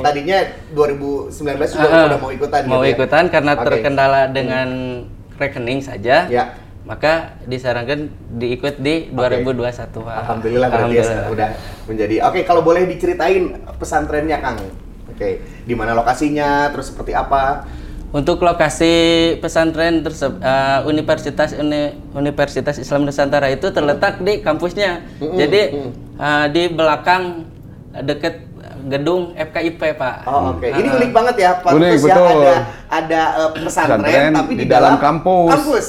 Tadinya 0.00 0.38
2019 0.72 1.68
sudah 1.68 1.88
Ah, 1.88 2.04
udah 2.08 2.18
mau 2.18 2.30
ikutan 2.32 2.60
mau 2.66 2.80
gitu 2.80 2.86
ya? 2.86 2.92
ikutan 2.96 3.24
karena 3.28 3.52
Oke. 3.54 3.64
terkendala 3.68 4.20
dengan 4.28 4.68
rekening 5.40 5.80
saja. 5.80 6.28
Ya. 6.28 6.44
Maka 6.84 7.36
disarankan 7.48 8.12
diikut 8.36 8.80
di 8.80 9.08
2021 9.12 10.00
Pak. 10.00 10.16
Alhamdulillah 10.26 10.68
berarti 10.68 10.96
ya 10.96 11.04
Alhamdulillah. 11.04 11.32
udah 11.32 11.48
menjadi. 11.88 12.16
Oke, 12.28 12.40
kalau 12.44 12.60
boleh 12.60 12.84
diceritain 12.84 13.56
pesantrennya 13.80 14.40
Kang. 14.40 14.60
Oke, 15.08 15.44
di 15.68 15.74
mana 15.76 15.92
lokasinya, 15.92 16.72
terus 16.72 16.88
seperti 16.92 17.12
apa? 17.12 17.68
Untuk 18.10 18.42
lokasi 18.42 19.36
pesantren 19.38 20.02
tersebut 20.02 20.42
Universitas 20.82 21.54
Uni- 21.54 21.94
Universitas 22.10 22.74
Islam 22.82 23.06
Nusantara 23.06 23.46
itu 23.54 23.70
terletak 23.70 24.18
di 24.18 24.42
kampusnya. 24.42 25.06
Jadi 25.22 25.78
uh, 26.18 26.46
di 26.50 26.66
belakang 26.74 27.46
uh, 27.94 28.02
deket 28.02 28.49
gedung 28.86 29.34
FKIP 29.34 29.80
Pak. 29.94 30.16
Oh, 30.24 30.52
oke. 30.52 30.64
Ini 30.64 30.86
Ah, 30.86 30.96
unik 30.96 31.10
banget 31.10 31.34
ya, 31.36 31.50
Pak. 31.58 31.70
Unik, 31.72 31.90
Terus 31.90 32.02
ya 32.02 32.14
betul. 32.14 32.28
ada 32.38 32.54
ada 32.88 33.20
eh, 33.34 33.50
pesantren, 33.58 34.00
Pesantren 34.00 34.32
tapi 34.32 34.52
di, 34.52 34.62
di 34.62 34.66
dalam 34.66 34.94
kampus. 34.96 35.50
Kampus. 35.52 35.88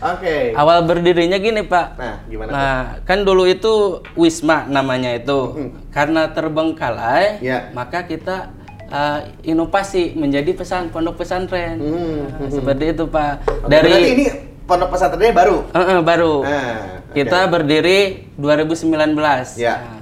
Oke. 0.00 0.36
Awal 0.52 0.78
berdirinya 0.82 1.36
gini 1.36 1.60
Pak. 1.62 1.86
Nah, 1.94 2.14
gimana? 2.24 2.48
Nah, 2.48 2.78
kan 3.04 3.20
dulu 3.20 3.44
itu 3.44 3.72
Wisma 4.14 4.64
namanya 4.64 5.12
itu. 5.12 5.68
Karena 5.90 6.32
terbengkalai, 6.32 7.36
Ya. 7.38 7.68
maka 7.70 8.02
kita 8.02 8.48
uh, 8.88 9.20
inovasi 9.42 10.12
menjadi 10.14 10.52
pesan 10.52 10.88
pondok 10.88 11.20
pesantren. 11.20 11.76
Hmm, 11.76 12.32
Nah, 12.32 12.48
seperti 12.48 12.84
itu 12.90 13.04
Pak. 13.06 13.32
Oke, 13.44 13.68
Dari 13.68 13.92
berarti 13.92 14.08
ini 14.10 14.24
pondok 14.64 14.88
pesantrennya 14.88 15.34
baru. 15.34 15.56
Eh, 15.68 15.84
eh, 15.84 16.00
baru. 16.00 16.34
Nah, 16.40 16.74
oke. 16.96 17.12
Kita 17.12 17.38
berdiri 17.44 17.98
2019. 18.34 19.58
Ya. 19.58 19.74
Nah, 19.76 19.99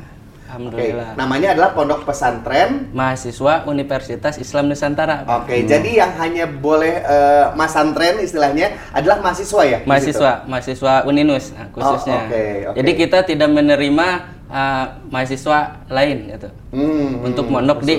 Alhamdulillah. 0.48 1.12
namanya 1.12 1.52
adalah 1.52 1.76
Pondok 1.76 2.08
Pesantren. 2.08 2.88
Mahasiswa 2.96 3.68
Universitas 3.68 4.40
Islam 4.40 4.72
Nusantara. 4.72 5.28
Oke, 5.44 5.60
jadi 5.68 5.90
yang 6.00 6.12
hanya 6.16 6.48
boleh 6.48 7.04
eh, 7.04 7.52
masantren 7.52 8.16
istilahnya 8.24 8.72
adalah 8.96 9.20
mahasiswa 9.20 9.62
ya? 9.68 9.78
Mahasiswa, 9.84 10.48
mahasiswa 10.48 11.04
Uninus 11.04 11.52
nah, 11.52 11.68
khususnya. 11.68 12.18
Oh, 12.24 12.32
oke, 12.32 12.44
oke. 12.72 12.76
Jadi 12.80 12.90
kita 12.96 13.18
tidak 13.28 13.48
menerima 13.52 14.38
uh, 14.48 14.86
mahasiswa 15.12 15.84
lain 15.92 16.16
gitu. 16.32 16.48
Hmm, 16.72 17.28
Untuk 17.28 17.44
hmm, 17.46 17.54
mondok 17.54 17.84
di. 17.84 17.96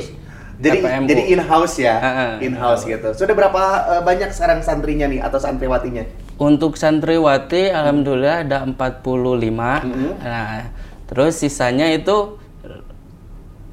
Jadi 0.60 0.84
jadi 0.84 1.24
in 1.32 1.40
house 1.40 1.80
ya, 1.80 1.96
Heeh, 2.04 2.52
in 2.52 2.54
house 2.60 2.84
gitu. 2.84 3.16
Sudah 3.16 3.32
berapa 3.32 3.64
eh, 3.96 4.02
banyak 4.04 4.36
sekarang 4.36 4.60
santrinya 4.60 5.08
nih 5.08 5.24
atau 5.24 5.40
santriwatinya? 5.40 6.04
Untuk 6.36 6.76
santriwati 6.76 7.72
alhamdulillah 7.72 8.44
ada 8.44 8.68
45. 8.68 8.76
Mm-hmm. 8.76 10.12
Nah, 10.20 10.68
terus 11.08 11.40
sisanya 11.40 11.88
itu 11.96 12.39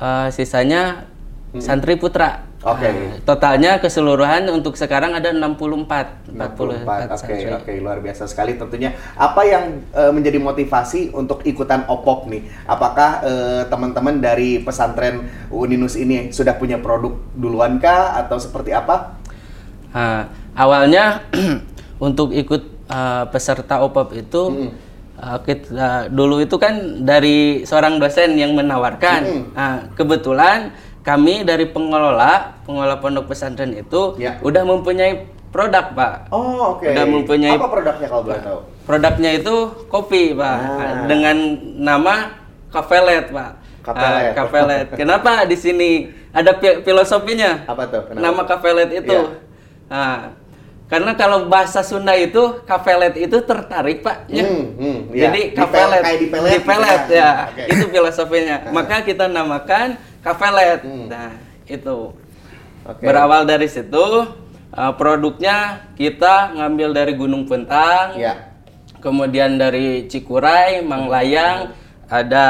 uh, 0.00 0.28
sisanya 0.32 1.06
santri 1.60 1.96
putra. 1.96 2.44
Oke. 2.66 2.82
Nah, 2.82 3.22
totalnya 3.22 3.78
keseluruhan 3.78 4.50
untuk 4.50 4.74
sekarang 4.74 5.14
ada 5.14 5.30
64 5.30 6.34
44. 6.34 6.82
44 6.82 7.14
Oke, 7.14 7.36
oke, 7.54 7.72
luar 7.78 7.98
biasa 8.02 8.26
sekali 8.26 8.58
tentunya. 8.58 8.90
Apa 9.14 9.46
yang 9.46 9.86
eh, 9.94 10.10
menjadi 10.10 10.42
motivasi 10.42 11.14
untuk 11.14 11.46
ikutan 11.46 11.86
OPOP 11.86 12.26
nih? 12.26 12.42
Apakah 12.66 13.10
eh, 13.22 13.62
teman-teman 13.70 14.18
dari 14.18 14.58
pesantren 14.58 15.30
Uninus 15.52 15.94
ini 15.94 16.34
sudah 16.34 16.58
punya 16.58 16.82
produk 16.82 17.14
duluan 17.38 17.78
kah 17.78 18.18
atau 18.18 18.34
seperti 18.42 18.74
apa? 18.74 19.14
Nah, 19.94 20.26
awalnya 20.58 21.22
untuk 22.06 22.34
ikut 22.34 22.90
uh, 22.90 23.24
peserta 23.32 23.80
OPOP 23.80 24.12
itu 24.12 24.42
uh, 24.42 24.85
kita 25.16 26.08
dulu 26.08 26.38
itu 26.38 26.56
kan 26.56 27.02
dari 27.02 27.62
seorang 27.62 27.96
dosen 27.96 28.36
yang 28.36 28.52
menawarkan. 28.52 29.52
Nah, 29.52 29.88
kebetulan 29.92 30.72
kami 31.00 31.42
dari 31.42 31.64
pengelola 31.66 32.60
pengelola 32.62 32.98
pondok 32.98 33.30
pesantren 33.30 33.72
itu 33.72 34.18
Ya. 34.18 34.36
udah 34.42 34.62
mempunyai 34.62 35.24
produk, 35.48 35.94
Pak. 35.94 36.28
Oh, 36.28 36.76
oke. 36.76 36.84
Udah 36.84 37.06
mempunyai 37.06 37.54
Apa 37.54 37.68
produknya 37.70 38.06
kalau 38.06 38.22
boleh 38.22 38.42
tahu? 38.42 38.58
Produknya 38.84 39.30
itu 39.34 39.54
kopi, 39.88 40.36
Pak. 40.36 40.56
Ah. 40.58 41.06
Dengan 41.08 41.36
nama 41.76 42.14
Kafelet, 42.68 43.32
Pak. 43.32 43.50
Kafelet. 43.80 44.32
Kafelet. 44.34 44.86
Kenapa 44.98 45.46
di 45.46 45.54
sini 45.54 45.90
ada 46.34 46.58
fi- 46.58 46.82
filosofinya? 46.82 47.64
Apa 47.64 47.86
tuh? 47.86 48.02
Kenapa? 48.10 48.20
Nama 48.20 48.42
kafelet 48.44 48.90
itu. 48.92 49.14
Iya. 49.14 49.30
Nah, 49.86 50.16
karena 50.86 51.12
kalau 51.12 51.50
bahasa 51.50 51.82
Sunda 51.82 52.14
itu 52.14 52.62
kafelet 52.62 53.18
itu 53.18 53.42
tertarik 53.42 54.00
pak. 54.00 54.30
ya. 54.30 54.46
Hmm, 54.46 54.64
hmm, 54.78 54.98
iya. 55.10 55.22
Jadi 55.26 55.40
Di 55.42 55.50
pel- 55.50 55.58
kafelet, 55.66 56.02
kayak 56.02 56.18
di 56.18 56.28
pelet 56.30 56.52
gitu 56.54 56.66
pelet, 56.66 57.02
ya. 57.06 57.16
ya. 57.18 57.30
Oke. 57.50 57.62
Itu 57.66 57.84
filosofinya. 57.90 58.56
Maka 58.76 58.96
kita 59.02 59.24
namakan 59.26 59.88
kafelet. 60.22 60.80
Hmm. 60.86 61.10
Nah 61.10 61.30
itu 61.66 62.14
Oke. 62.84 63.02
berawal 63.02 63.42
dari 63.42 63.66
situ. 63.66 64.06
uh, 64.68 64.92
produknya 64.92 65.88
kita 65.96 66.52
ngambil 66.52 66.92
dari 66.92 67.12
Gunung 67.14 67.48
Puntang, 67.48 68.14
Ya. 68.14 68.52
kemudian 69.00 69.56
dari 69.56 70.04
Cikuray, 70.04 70.84
Manglayang, 70.84 71.72
ada 72.06 72.46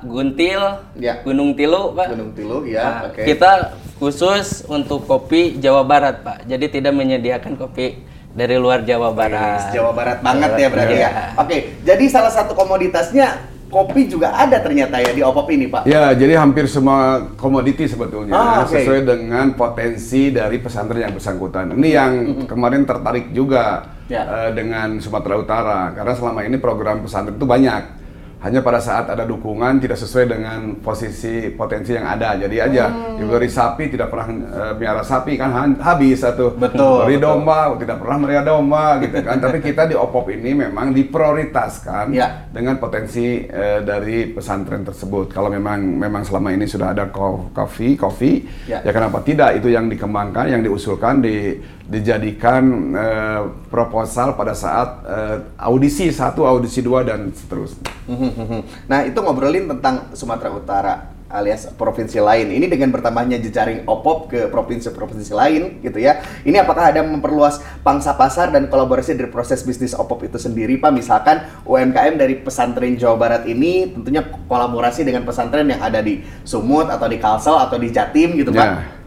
Guntil, 0.00 0.60
Ya. 0.96 1.20
Gunung 1.20 1.52
Tilu, 1.52 1.92
Pak. 1.92 2.08
Gunung 2.10 2.32
Tilu, 2.32 2.64
ya, 2.64 2.82
Nah, 2.82 3.12
oke. 3.12 3.20
Kita 3.22 3.50
khusus 3.96 4.64
untuk 4.66 5.04
kopi 5.04 5.56
Jawa 5.56 5.84
Barat, 5.84 6.20
Pak. 6.20 6.44
Jadi 6.44 6.66
tidak 6.70 6.92
menyediakan 6.92 7.54
kopi 7.54 8.00
dari 8.32 8.56
luar 8.56 8.82
Jawa 8.82 9.12
Barat. 9.12 9.70
Jawa 9.70 9.92
Barat 9.92 10.18
banget 10.18 10.50
ya 10.56 10.68
berarti 10.68 10.94
Iya. 10.94 11.04
ya. 11.04 11.10
Oke, 11.36 11.56
jadi 11.80 12.04
salah 12.08 12.32
satu 12.32 12.52
komoditasnya 12.52 13.44
kopi 13.68 14.06
juga 14.06 14.30
ada 14.30 14.56
ternyata 14.56 14.96
ya 14.98 15.10
di 15.10 15.20
OPOP 15.20 15.50
ini, 15.50 15.66
Pak. 15.66 15.82
Ya, 15.84 16.10
jadi 16.10 16.38
hampir 16.38 16.64
semua 16.64 17.26
komoditi 17.34 17.84
sebetulnya 17.84 18.32
Ah, 18.32 18.62
oke. 18.62 18.70
sesuai 18.72 19.02
dengan 19.02 19.52
potensi 19.52 20.30
dari 20.30 20.58
pesantren 20.58 21.02
yang 21.02 21.12
bersangkutan. 21.12 21.74
Ini 21.74 21.88
yang 21.90 22.12
kemarin 22.46 22.82
tertarik 22.82 23.30
juga 23.30 23.84
Ya. 24.06 24.22
eh, 24.24 24.50
dengan 24.54 24.96
Sumatera 24.98 25.34
Utara 25.36 25.80
karena 25.90 26.14
selama 26.14 26.40
ini 26.40 26.56
program 26.56 27.02
pesantren 27.02 27.34
itu 27.34 27.44
banyak. 27.44 28.03
Hanya 28.44 28.60
pada 28.60 28.76
saat 28.76 29.08
ada 29.08 29.24
dukungan 29.24 29.80
tidak 29.80 29.96
sesuai 29.96 30.28
dengan 30.28 30.76
posisi 30.84 31.48
potensi 31.48 31.96
yang 31.96 32.04
ada. 32.04 32.36
Jadi 32.36 32.60
aja 32.60 32.92
diberi 33.16 33.48
sapi 33.48 33.88
tidak 33.88 34.12
pernah 34.12 34.28
eh, 34.28 34.72
miara 34.76 35.00
sapi 35.00 35.40
kan 35.40 35.48
habis 35.80 36.20
satu. 36.20 36.52
Betul, 36.52 37.08
Beri 37.08 37.16
betul. 37.16 37.24
domba 37.24 37.72
tidak 37.80 37.96
pernah 37.96 38.16
melihara 38.20 38.44
domba 38.44 39.00
gitu 39.00 39.16
kan. 39.18 39.40
Tapi 39.40 39.64
kita 39.64 39.88
di 39.88 39.96
OPOP 39.96 40.28
ini 40.28 40.52
memang 40.60 40.92
diprioritaskan 40.92 42.12
Ya. 42.12 42.44
dengan 42.52 42.76
potensi 42.76 43.48
eh, 43.48 43.80
dari 43.80 44.28
pesantren 44.28 44.84
tersebut. 44.84 45.32
Kalau 45.32 45.48
memang 45.48 45.80
memang 45.80 46.20
selama 46.20 46.52
ini 46.52 46.68
sudah 46.68 46.92
ada 46.92 47.08
ko- 47.08 47.48
kopi, 47.48 47.96
kopi, 47.96 48.44
Ya. 48.68 48.84
ya. 48.84 48.92
kenapa 48.92 49.24
tidak? 49.24 49.56
Itu 49.56 49.72
yang 49.72 49.88
dikembangkan, 49.88 50.52
yang 50.52 50.60
diusulkan, 50.60 51.24
di, 51.24 51.64
dijadikan 51.84 52.62
eh, 52.92 53.40
proposal 53.72 54.36
pada 54.36 54.52
saat 54.52 55.00
eh, 55.02 55.36
audisi 55.56 56.12
satu, 56.12 56.44
audisi 56.44 56.84
dua 56.84 57.00
dan 57.00 57.32
seterusnya. 57.32 57.88
Nah, 58.90 59.06
itu 59.06 59.18
ngobrolin 59.18 59.70
tentang 59.70 60.12
Sumatera 60.12 60.50
Utara 60.52 60.94
alias 61.34 61.66
provinsi 61.74 62.22
lain. 62.22 62.54
Ini 62.54 62.70
dengan 62.70 62.94
bertambahnya 62.94 63.42
jejaring 63.42 63.82
OPOP 63.90 64.30
ke 64.30 64.40
provinsi-provinsi 64.46 65.32
lain 65.34 65.82
gitu 65.82 65.98
ya. 65.98 66.22
Ini 66.46 66.62
apakah 66.62 66.94
ada 66.94 67.02
memperluas 67.02 67.58
pangsa 67.82 68.14
pasar 68.14 68.54
dan 68.54 68.70
kolaborasi 68.70 69.18
dari 69.18 69.26
proses 69.26 69.66
bisnis 69.66 69.98
OPOP 69.98 70.30
itu 70.30 70.38
sendiri 70.38 70.78
Pak? 70.78 70.94
Misalkan 70.94 71.42
UMKM 71.66 72.14
dari 72.14 72.38
pesantren 72.38 72.94
Jawa 72.94 73.18
Barat 73.18 73.42
ini 73.50 73.90
tentunya 73.90 74.22
kolaborasi 74.46 75.02
dengan 75.02 75.26
pesantren 75.26 75.66
yang 75.66 75.82
ada 75.82 75.98
di 75.98 76.22
Sumut 76.46 76.86
atau 76.86 77.10
di 77.10 77.18
Kalsel 77.18 77.58
atau 77.58 77.76
di 77.82 77.90
Jatim 77.90 78.38
gitu 78.38 78.54
Pak. 78.54 78.68
Ya. 78.70 79.03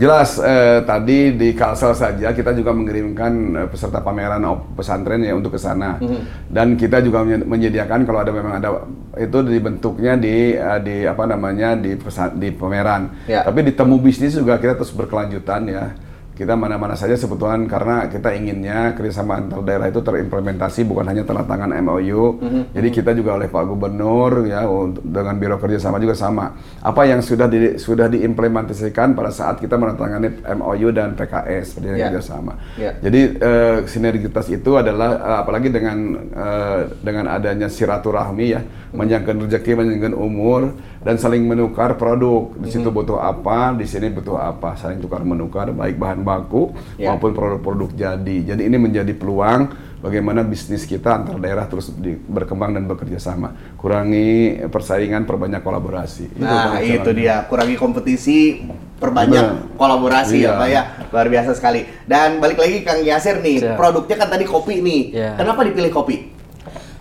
Jelas 0.00 0.40
eh, 0.40 0.80
tadi 0.88 1.36
di 1.36 1.52
Kalsel 1.52 1.92
saja 1.92 2.32
kita 2.32 2.56
juga 2.56 2.72
mengirimkan 2.72 3.32
eh, 3.52 3.68
peserta 3.68 4.00
pameran 4.00 4.40
pesantren 4.72 5.20
ya 5.20 5.36
untuk 5.36 5.52
ke 5.52 5.60
sana. 5.60 6.00
Dan 6.48 6.80
kita 6.80 7.04
juga 7.04 7.20
menye- 7.20 7.44
menyediakan 7.44 8.08
kalau 8.08 8.24
ada 8.24 8.32
memang 8.32 8.56
ada 8.56 8.88
itu 9.20 9.44
dibentuknya 9.44 10.16
di 10.16 10.56
eh, 10.56 10.78
di 10.80 10.96
apa 11.04 11.28
namanya 11.28 11.76
di 11.76 12.00
pesa- 12.00 12.32
di 12.32 12.48
pameran. 12.48 13.12
Ya. 13.28 13.44
Tapi 13.44 13.60
di 13.60 13.76
temu 13.76 14.00
bisnis 14.00 14.32
juga 14.32 14.56
kita 14.56 14.80
terus 14.80 14.96
berkelanjutan 14.96 15.68
ya. 15.68 15.92
Kita 16.30 16.56
mana-mana 16.56 16.96
saja 16.96 17.12
sebetulnya 17.14 17.60
karena 17.68 18.08
kita 18.08 18.32
inginnya 18.32 18.96
kerjasama 18.96 19.36
antar 19.36 19.60
daerah 19.60 19.92
itu 19.92 20.00
terimplementasi 20.00 20.88
bukan 20.88 21.04
hanya 21.04 21.20
tanda 21.20 21.44
tangan 21.44 21.68
MOU. 21.84 22.40
Jadi 22.72 22.88
kita 22.88 23.12
juga 23.12 23.36
oleh 23.36 23.44
Pak 23.44 23.60
Gubernur 23.68 24.48
ya 24.48 24.64
untuk 24.64 25.04
dengan 25.04 25.36
Biro 25.36 25.60
Kerjasama 25.60 26.00
juga 26.00 26.16
sama. 26.16 26.56
Apa 26.80 27.04
yang 27.04 27.20
sudah 27.20 27.44
di, 27.44 27.76
sudah 27.76 28.08
diimplementasikan 28.08 29.12
pada 29.12 29.28
saat 29.28 29.60
kita 29.60 29.76
menandatangani 29.76 30.40
MOU 30.56 30.88
dan 30.90 31.12
PKS 31.12 31.76
perjanjian 31.76 31.98
Ya. 32.00 32.08
kerjasama. 32.08 32.52
Ya. 32.80 32.90
Jadi 32.96 33.20
eh, 33.36 33.78
sinergitas 33.84 34.48
itu 34.48 34.80
adalah 34.80 35.20
eh, 35.20 35.38
apalagi 35.44 35.68
dengan 35.68 35.96
eh, 36.24 36.80
dengan 37.04 37.28
adanya 37.28 37.68
silaturahmi 37.68 38.46
ya, 38.48 38.64
menjangkau 38.90 39.44
rezeki, 39.44 39.76
menjangkau 39.76 40.16
umur 40.16 40.72
dan 41.04 41.20
saling 41.20 41.44
menukar 41.44 42.00
produk. 42.00 42.48
Di 42.56 42.72
situ 42.72 42.88
butuh 42.88 43.20
apa, 43.20 43.76
di 43.76 43.84
sini 43.84 44.08
butuh 44.08 44.40
apa, 44.40 44.72
saling 44.74 45.04
tukar 45.04 45.20
menukar 45.20 45.68
baik 45.68 46.00
bahan 46.00 46.20
baku 46.30 46.70
Ya. 46.94 47.10
maupun 47.10 47.34
produk-produk 47.34 47.90
jadi. 47.90 48.36
Jadi 48.46 48.62
ini 48.62 48.78
menjadi 48.78 49.10
peluang 49.10 49.68
bagaimana 49.98 50.40
bisnis 50.40 50.86
kita 50.86 51.12
antar 51.12 51.36
daerah 51.36 51.66
terus 51.66 51.90
di- 51.92 52.16
berkembang 52.16 52.72
dan 52.72 52.86
bekerja 52.86 53.18
sama. 53.18 53.50
Kurangi 53.74 54.30
persaingan, 54.66 55.26
perbanyak 55.26 55.60
kolaborasi. 55.60 56.38
Nah, 56.38 56.78
itu 56.78 57.02
Jalan. 57.02 57.18
dia. 57.18 57.36
Kurangi 57.44 57.74
kompetisi, 57.74 58.62
perbanyak 58.96 59.44
Benar. 59.66 59.76
kolaborasi 59.76 60.36
ya, 60.38 60.54
Iya. 60.54 60.56
Pak 60.56 60.68
ya. 60.68 60.82
Luar 61.10 61.26
biasa 61.28 61.50
sekali. 61.52 61.80
Dan 62.06 62.38
balik 62.38 62.56
lagi 62.56 62.80
Kang 62.80 63.02
Yasir 63.02 63.40
nih, 63.40 63.56
Siap. 63.60 63.76
produknya 63.76 64.16
kan 64.16 64.28
tadi 64.30 64.44
kopi 64.46 64.78
nih. 64.78 65.02
Iya. 65.12 65.30
Kenapa 65.36 65.60
dipilih 65.62 65.90
kopi? 65.90 66.16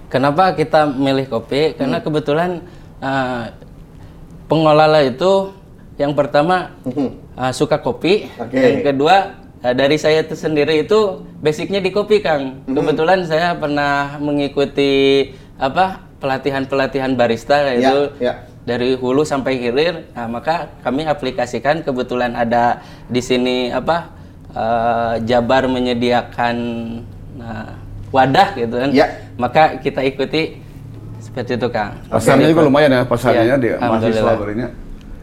Kenapa 0.10 0.58
kita 0.58 0.90
milih 0.90 1.30
kopi? 1.30 1.78
Karena 1.78 2.02
kebetulan 2.02 2.66
uh, 3.00 3.46
pengelola 4.46 5.06
itu 5.06 5.54
yang 6.00 6.16
pertama 6.16 6.80
uh, 7.36 7.52
suka 7.52 7.76
kopi, 7.84 8.32
Oke. 8.40 8.56
yang 8.56 8.80
kedua 8.88 9.36
uh, 9.60 9.76
dari 9.76 10.00
saya 10.00 10.24
itu 10.24 10.32
sendiri 10.32 10.88
itu 10.88 11.28
basicnya 11.44 11.84
di 11.84 11.92
kopi 11.92 12.24
Kang. 12.24 12.64
Kebetulan 12.64 13.28
saya 13.28 13.52
pernah 13.60 14.16
mengikuti 14.24 15.28
apa 15.60 16.08
pelatihan-pelatihan 16.24 17.20
barista 17.20 17.68
itu 17.76 18.16
ya. 18.24 18.48
dari 18.64 18.96
hulu 18.96 19.28
sampai 19.28 19.60
hilir. 19.60 20.08
Nah, 20.16 20.32
maka 20.32 20.72
kami 20.88 21.04
aplikasikan 21.04 21.84
kebetulan 21.84 22.32
ada 22.32 22.80
di 23.12 23.20
sini 23.20 23.68
apa 23.68 24.16
uh, 24.56 25.20
Jabar 25.28 25.68
menyediakan 25.68 26.56
nah, 27.36 27.76
wadah 28.16 28.56
gitu 28.56 28.76
kan. 28.88 28.90
Ya. 28.96 29.20
Maka 29.36 29.84
kita 29.84 30.00
ikuti 30.08 30.64
seperti 31.20 31.60
itu 31.60 31.68
Kang. 31.68 32.00
Pasarnya 32.08 32.48
juga 32.48 32.64
lumayan 32.72 32.92
ya, 32.96 33.02
pasarnya 33.04 33.44
Iya, 33.44 33.56
di 33.60 33.68
mahasiswa 33.76 33.84
alhamdulillah. 33.84 34.38
berinya. 34.40 34.70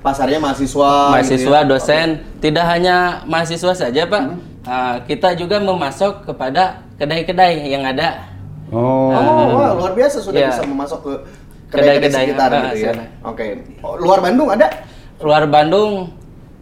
Pasarnya 0.06 0.38
mahasiswa. 0.38 0.92
mahasiswa, 1.10 1.34
gitu 1.42 1.50
ya. 1.50 1.66
dosen, 1.66 2.06
tidak 2.38 2.64
hanya 2.70 3.26
mahasiswa 3.26 3.74
saja 3.74 4.02
Pak. 4.06 4.22
Hmm. 4.22 4.38
Ah, 4.62 5.02
kita 5.02 5.34
juga 5.34 5.58
memasok 5.58 6.30
kepada 6.30 6.86
kedai-kedai 6.94 7.66
yang 7.66 7.82
ada. 7.82 8.22
Oh. 8.70 9.10
Oh, 9.10 9.58
wah, 9.58 9.74
luar 9.74 9.92
biasa 9.94 10.22
sudah 10.22 10.42
Iya. 10.42 10.50
bisa 10.54 10.62
memasok 10.66 10.98
ke 11.02 11.12
kedai-kedai 11.74 12.24
sekitar 12.30 12.50
ah, 12.54 12.62
gitu 12.70 12.86
ya. 12.86 12.94
Oke. 13.26 13.46
Oh, 13.82 13.94
luar 13.98 14.18
Bandung 14.22 14.48
ada? 14.50 14.66
Luar 15.22 15.44
Bandung 15.50 16.10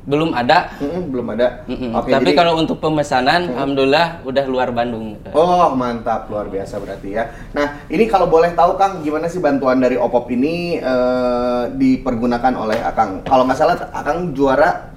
belum 0.04 0.36
ada. 0.36 0.68
Mm-mm, 0.78 1.02
belum 1.08 1.26
ada. 1.32 1.64
Mm-mm. 1.64 1.96
Oke, 1.96 2.12
Tapi 2.12 2.28
jadi- 2.28 2.36
kalau 2.36 2.60
untuk 2.60 2.76
pemesanan, 2.76 3.48
alhamdulillah 3.48 4.20
udah 4.22 4.44
luar 4.44 4.68
Bandung. 4.68 5.16
Oh 5.32 5.72
mantap 5.72 6.28
luar 6.28 6.46
biasa 6.46 6.76
berarti 6.76 7.16
ya. 7.16 7.24
Nah 7.52 7.88
ini 7.88 8.04
kalau 8.04 8.28
boleh 8.28 8.52
tahu 8.52 8.76
Kang 8.76 9.00
gimana 9.00 9.26
sih 9.26 9.40
bantuan 9.40 9.80
dari 9.80 9.96
Opop 9.96 10.28
ini 10.28 10.76
eh, 10.76 11.62
dipergunakan 11.70 12.52
oleh 12.54 12.78
Akang? 12.78 13.24
Kalau 13.24 13.48
nggak 13.48 13.56
salah 13.56 13.76
Akang 13.90 14.36
juara 14.36 14.92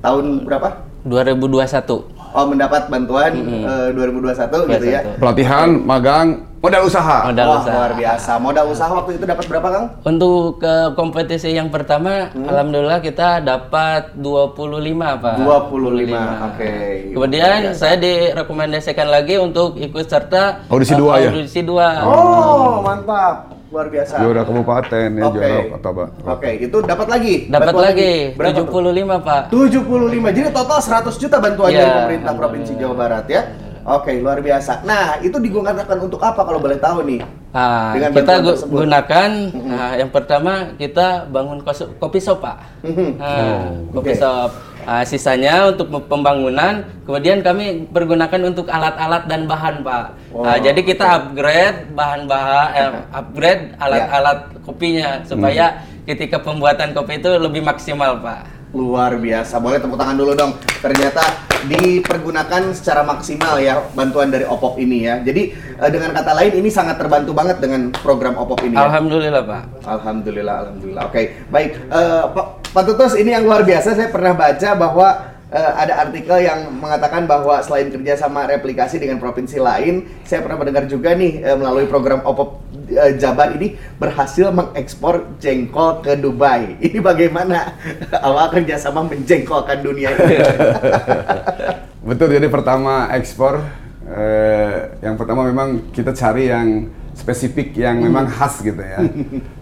tahun 0.00 0.42
berapa? 0.42 0.82
2021. 1.06 2.18
Oh 2.34 2.44
mendapat 2.44 2.90
bantuan 2.90 3.30
eh, 3.32 3.88
2021 3.94 4.66
gitu 4.68 4.86
ya. 4.86 5.00
21. 5.06 5.22
Pelatihan, 5.22 5.68
magang, 5.78 6.28
modal 6.58 6.82
usaha. 6.84 7.16
Modal 7.26 7.46
Wah 7.46 7.58
usaha. 7.58 7.74
luar 7.74 7.92
biasa. 7.94 8.30
Modal 8.36 8.66
usaha 8.68 8.90
waktu 8.90 9.10
itu 9.14 9.24
dapat 9.24 9.44
berapa 9.46 9.68
Kang? 9.68 9.86
Untuk 10.02 10.58
ke 10.58 10.74
kompetisi 10.92 11.50
yang 11.50 11.68
pertama, 11.68 12.28
Hmm. 12.28 12.46
alhamdulillah 12.46 12.98
kita 12.98 13.40
dapat 13.40 14.16
25, 14.16 15.16
Pak. 15.16 15.34
25, 15.38 16.20
oke. 16.44 16.72
Kemudian 17.12 17.58
saya 17.72 17.96
direkomendasikan 17.96 19.06
lagi 19.06 19.36
untuk 19.36 19.76
ikut 19.76 20.04
serta 20.04 20.66
Audisi 20.66 20.92
uh, 20.92 20.98
dua 20.98 21.12
ya? 21.18 21.30
Audisi 21.30 21.60
dua. 21.62 21.88
Oh 22.02 22.80
mantap. 22.80 23.52
Luar 23.66 23.90
biasa. 23.90 24.22
Juara 24.22 24.46
kabupaten 24.46 25.08
ya, 25.10 25.22
Oke. 25.26 25.36
juara 25.36 25.58
kota 25.74 25.88
Pak. 25.90 26.08
Oke, 26.24 26.50
itu 26.62 26.76
dapat 26.86 27.06
lagi. 27.10 27.34
Dapat 27.50 27.74
lagi 27.74 28.12
Berapa 28.32 28.62
tuh? 28.62 28.66
75, 28.70 29.18
Pak. 29.18 29.42
75. 29.50 30.30
Jadi 30.30 30.48
total 30.54 30.78
100 30.78 31.14
juta 31.18 31.36
bantuan 31.36 31.68
Iya, 31.68 31.78
dari 31.80 31.90
pemerintah 31.92 32.32
Provinsi 32.32 32.72
Jawa 32.78 32.94
Barat 32.94 33.26
ya. 33.26 33.42
Oke, 33.86 34.18
luar 34.18 34.42
biasa. 34.42 34.82
Nah, 34.82 35.14
itu 35.22 35.38
digunakan 35.38 35.86
untuk 35.96 36.18
apa 36.18 36.42
kalau 36.42 36.58
boleh 36.58 36.74
tahu 36.74 37.06
nih? 37.06 37.22
Dengan 37.94 38.10
kita 38.12 38.34
gu- 38.42 38.52
tersebut. 38.52 38.76
gunakan 38.82 39.30
nah, 39.64 39.92
yang 39.94 40.10
pertama 40.10 40.52
kita 40.74 41.30
bangun 41.30 41.62
kopi 41.96 42.18
shop, 42.18 42.42
Pak. 42.42 42.82
Mhm. 42.82 43.10
Nah, 43.16 43.62
kopi 43.94 44.10
Oke. 44.10 44.18
shop. 44.18 44.50
Ah, 44.82 45.02
sisanya 45.02 45.66
untuk 45.66 45.86
pem- 45.88 46.02
pembangunan, 46.04 46.82
kemudian 47.02 47.40
kami 47.40 47.86
pergunakan 47.88 48.40
untuk 48.44 48.66
alat-alat 48.66 49.26
dan 49.26 49.46
bahan, 49.46 49.82
Pak. 49.82 50.06
Oh, 50.30 50.42
Ah, 50.42 50.58
jadi 50.58 50.78
kita 50.78 51.06
upgrade 51.06 51.90
bahan-bahan, 51.90 52.68
eh, 52.72 52.90
upgrade 53.12 53.74
alat-alat 53.76 54.38
Ya. 54.46 54.58
kopinya 54.62 55.08
supaya 55.22 55.64
ketika 56.02 56.38
pembuatan 56.38 56.90
kopi 56.90 57.18
itu 57.18 57.30
lebih 57.36 57.62
maksimal, 57.62 58.18
Pak. 58.18 58.55
Luar 58.74 59.18
biasa. 59.18 59.62
Boleh 59.62 59.78
tepuk 59.78 59.98
tangan 59.98 60.16
dulu 60.18 60.32
dong. 60.34 60.58
Ternyata 60.82 61.22
dipergunakan 61.66 62.70
secara 62.70 63.02
maksimal 63.02 63.58
ya 63.58 63.82
bantuan 63.92 64.30
dari 64.30 64.46
Opop 64.46 64.78
ini 64.78 65.06
ya. 65.06 65.18
Jadi 65.22 65.50
eh, 65.54 65.90
dengan 65.90 66.14
kata 66.14 66.32
lain 66.36 66.62
ini 66.62 66.70
sangat 66.70 66.96
terbantu 67.00 67.34
banget 67.34 67.58
dengan 67.58 67.90
program 67.90 68.38
Opop 68.38 68.62
ini. 68.62 68.78
ya. 68.78 68.86
Alhamdulillah, 68.86 69.42
Pak. 69.42 69.62
Alhamdulillah, 69.86 70.54
alhamdulillah. 70.66 71.02
Oke, 71.10 71.22
baik. 71.50 71.70
Eh, 71.90 72.24
Pak, 72.30 72.46
Pak 72.70 72.82
Tutus, 72.86 73.12
ini 73.18 73.34
yang 73.34 73.44
luar 73.46 73.66
biasa. 73.66 73.96
Saya 73.96 74.10
pernah 74.12 74.36
baca 74.36 74.68
bahwa 74.76 75.08
eh, 75.50 75.72
ada 75.78 76.06
artikel 76.06 76.42
yang 76.42 76.74
mengatakan 76.74 77.26
bahwa 77.30 77.62
selain 77.62 77.90
kerja 77.90 78.18
sama 78.18 78.46
replikasi 78.50 78.98
dengan 78.98 79.22
provinsi 79.22 79.62
lain, 79.62 80.06
saya 80.26 80.42
pernah 80.42 80.58
mendengar 80.58 80.84
juga 80.90 81.14
nih 81.14 81.42
eh, 81.42 81.56
melalui 81.56 81.86
program 81.86 82.22
Opop 82.26 82.62
eh, 82.90 83.14
Jabar 83.18 83.54
ini 83.54 83.78
berhasil 83.98 84.50
mengekspor 84.50 85.38
jengkol 85.38 86.02
ke 86.02 86.18
Dubai. 86.18 86.74
Ini 86.86 86.98
bagaimana 86.98 87.78
awal 88.26 88.50
kerjasama 88.50 89.06
menjengkolkan 89.06 89.78
dunia 89.82 90.10
ini? 90.14 90.36
Betul, 92.08 92.38
jadi 92.38 92.46
pertama 92.46 93.10
ekspor, 93.14 93.58
eh, 94.06 94.94
yang 95.02 95.18
pertama 95.18 95.42
memang 95.42 95.90
kita 95.90 96.14
cari 96.14 96.46
yang 96.46 96.86
spesifik, 97.16 97.74
yang 97.74 97.98
memang 97.98 98.30
khas 98.30 98.62
gitu 98.62 98.78
ya. 98.78 99.02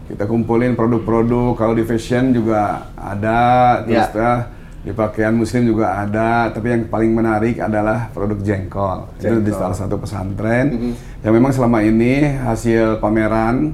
Kita 0.05 0.29
kumpulin 0.29 0.77
produk-produk, 0.77 1.57
kalau 1.57 1.73
di 1.73 1.87
fashion 1.87 2.37
juga 2.37 2.92
ada, 2.99 3.81
terus 3.87 4.12
Ya. 4.12 4.53
Di 4.85 4.92
pakaian 4.92 5.33
muslim 5.33 5.64
juga 5.64 5.97
ada, 5.97 6.53
tapi 6.53 6.68
yang 6.68 6.85
paling 6.92 7.09
menarik 7.09 7.57
adalah 7.57 8.12
produk 8.12 8.37
jengkol. 8.37 9.09
Itu 9.16 9.40
di 9.40 9.49
Jengkol. 9.49 9.57
salah 9.57 9.77
satu 9.77 9.97
pesantren, 9.97 10.92
yang 11.25 11.33
memang 11.33 11.57
selama 11.57 11.81
ini 11.81 12.20
hasil 12.44 13.01
pameran 13.01 13.73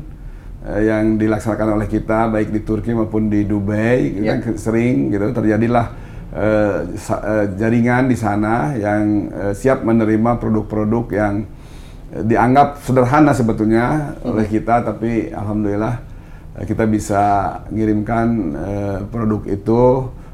eh, 0.70 0.86
yang 0.86 1.18
dilaksanakan 1.18 1.82
oleh 1.82 1.90
kita 1.90 2.30
baik 2.30 2.54
di 2.54 2.62
Turki 2.62 2.94
maupun 2.94 3.26
di 3.26 3.42
Dubai 3.42 4.22
Ya. 4.22 4.38
kan, 4.38 4.54
sering 4.54 5.10
gitu 5.10 5.34
terjadilah 5.34 5.86
eh, 6.30 6.78
eh, 6.94 7.46
jaringan 7.58 8.06
di 8.06 8.14
sana 8.14 8.78
yang 8.78 9.02
eh, 9.34 9.52
siap 9.52 9.82
menerima 9.82 10.38
produk-produk 10.38 11.10
yang 11.10 11.34
eh, 12.14 12.22
dianggap 12.22 12.86
sederhana 12.86 13.34
sebetulnya 13.34 14.14
oleh 14.22 14.46
kita 14.46 14.86
tapi 14.86 15.34
alhamdulillah 15.34 15.94
eh, 16.54 16.64
kita 16.70 16.86
bisa 16.86 17.22
ngirimkan 17.74 18.26
eh, 18.54 18.98
produk 19.10 19.42
itu 19.50 19.82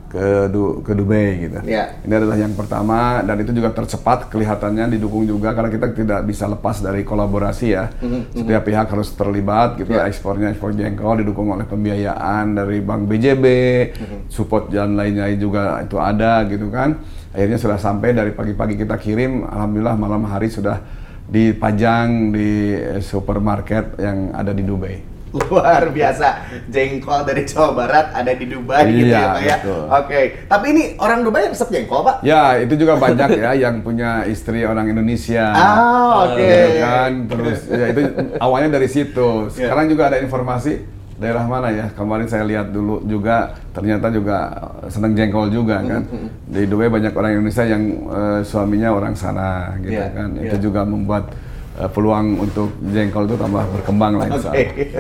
ke 0.07 0.47
Du- 0.49 0.81
ke 0.81 0.93
Dubai 0.93 1.29
gitu. 1.43 1.59
Ya. 1.67 1.99
Ini 2.01 2.15
adalah 2.15 2.37
yang 2.37 2.55
pertama 2.55 3.21
dan 3.21 3.37
itu 3.37 3.51
juga 3.51 3.71
tercepat 3.71 4.31
kelihatannya 4.31 4.93
didukung 4.93 5.25
juga 5.25 5.51
karena 5.51 5.69
kita 5.69 5.87
tidak 5.93 6.21
bisa 6.23 6.47
lepas 6.47 6.79
dari 6.79 7.03
kolaborasi 7.03 7.67
ya. 7.69 7.91
Setiap 8.31 8.63
pihak 8.63 8.87
harus 8.87 9.11
terlibat 9.13 9.77
gitu 9.77 9.93
Ya. 9.93 10.07
ekspornya 10.07 10.51
ekspor 10.51 10.73
jengkol 10.73 11.21
didukung 11.21 11.51
oleh 11.51 11.65
pembiayaan 11.65 12.55
dari 12.55 12.79
Bank 12.81 13.07
BJB, 13.07 13.45
support 14.29 14.71
dan 14.71 14.95
lainnya 14.95 15.27
juga 15.35 15.83
itu 15.83 15.97
ada 15.97 16.47
gitu 16.47 16.71
kan. 16.71 17.03
Akhirnya 17.35 17.59
sudah 17.59 17.77
sampai 17.77 18.15
dari 18.15 18.33
pagi-pagi 18.33 18.79
kita 18.79 18.97
kirim, 18.97 19.45
alhamdulillah 19.45 19.93
malam 19.93 20.25
hari 20.25 20.49
sudah 20.49 20.81
dipajang 21.27 22.31
di 22.31 22.73
eh, 22.73 23.03
supermarket 23.03 23.99
yang 23.99 24.31
ada 24.33 24.55
di 24.55 24.63
Dubai. 24.63 25.16
Luar 25.37 25.83
biasa. 25.91 26.29
Jengkol 26.67 27.21
dari 27.23 27.43
Jawa 27.45 27.71
Barat 27.73 28.07
ada 28.13 28.33
di 28.33 28.45
Dubai 28.45 28.89
gitu 28.89 29.13
Iya, 29.13 29.21
ya 29.21 29.27
Pak 29.29 29.43
ya. 29.43 29.57
Oke. 30.01 30.21
Tapi 30.49 30.67
ini 30.73 30.83
orang 30.97 31.21
Dubai 31.23 31.47
resep 31.47 31.69
jengkol 31.69 32.01
Pak? 32.03 32.17
Ya, 32.23 32.57
itu 32.57 32.75
juga 32.75 32.97
banyak 32.97 33.31
ya 33.37 33.53
yang 33.69 33.81
punya 33.81 34.25
istri 34.25 34.65
orang 34.65 34.89
Indonesia. 34.89 35.53
Ah, 35.53 36.27
oke. 36.27 36.43
Ya 36.43 36.67
kan, 36.81 37.13
terus 37.27 37.59
ya 37.69 37.87
itu 37.93 38.01
awalnya 38.39 38.69
dari 38.75 38.89
situ. 38.89 39.53
Ya. 39.55 39.69
Sekarang 39.69 39.87
juga 39.87 40.09
ada 40.09 40.19
informasi 40.19 40.83
daerah 41.17 41.49
mana 41.49 41.73
ya? 41.73 41.87
Kemarin 41.97 42.29
saya 42.29 42.45
lihat 42.45 42.71
dulu 42.71 43.01
juga 43.05 43.57
ternyata 43.73 44.13
juga 44.13 44.53
senang 44.89 45.17
jengkol 45.17 45.49
juga 45.49 45.81
kan. 45.81 46.05
Mm-hmm. 46.05 46.29
Di 46.53 46.63
Dubai 46.69 46.89
banyak 46.89 47.13
orang 47.13 47.31
Indonesia 47.37 47.65
yang 47.65 47.83
eh, 48.05 48.41
suaminya 48.45 48.93
orang 48.93 49.17
sana 49.17 49.73
gitu 49.81 49.97
Ya, 49.97 50.13
kan. 50.13 50.37
ya. 50.37 50.53
Itu 50.53 50.69
juga 50.69 50.85
membuat 50.85 51.33
eh, 51.79 51.91
peluang 51.91 52.41
untuk 52.41 52.73
jengkol 52.81 53.29
itu 53.29 53.37
tambah 53.37 53.65
berkembang 53.81 54.13
lah. 54.19 54.27
Allah. 54.33 54.53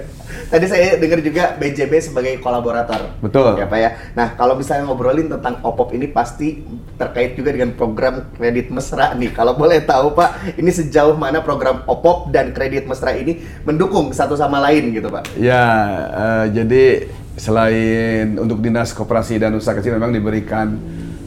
Tadi 0.52 0.66
saya 0.68 1.00
dengar 1.00 1.18
juga 1.24 1.56
BJB 1.58 1.92
sebagai 1.98 2.32
kolaborator. 2.38 3.18
Betul. 3.18 3.58
Ya 3.58 3.66
Pak 3.66 3.78
ya. 3.80 3.90
Nah 4.14 4.36
kalau 4.38 4.54
misalnya 4.54 4.86
ngobrolin 4.86 5.26
tentang 5.32 5.58
OPOP 5.64 5.96
ini 5.96 6.06
pasti 6.12 6.62
terkait 6.96 7.34
juga 7.34 7.52
dengan 7.52 7.74
program 7.74 8.30
kredit 8.36 8.70
mesra 8.70 9.12
nih. 9.16 9.32
Kalau 9.34 9.58
boleh 9.58 9.82
tahu 9.82 10.14
Pak, 10.14 10.58
ini 10.60 10.70
sejauh 10.70 11.16
mana 11.18 11.42
program 11.42 11.82
OPOP 11.88 12.30
dan 12.30 12.54
kredit 12.54 12.86
mesra 12.86 13.16
ini 13.16 13.42
mendukung 13.66 14.14
satu 14.14 14.38
sama 14.38 14.62
lain 14.62 14.94
gitu 14.94 15.08
Pak? 15.10 15.36
Ya, 15.40 15.64
eh, 16.12 16.44
jadi 16.52 16.84
selain 17.36 18.40
untuk 18.40 18.64
dinas 18.64 18.96
koperasi 18.96 19.36
dan 19.36 19.52
usaha 19.52 19.76
kecil 19.76 20.00
memang 20.00 20.08
diberikan 20.08 20.80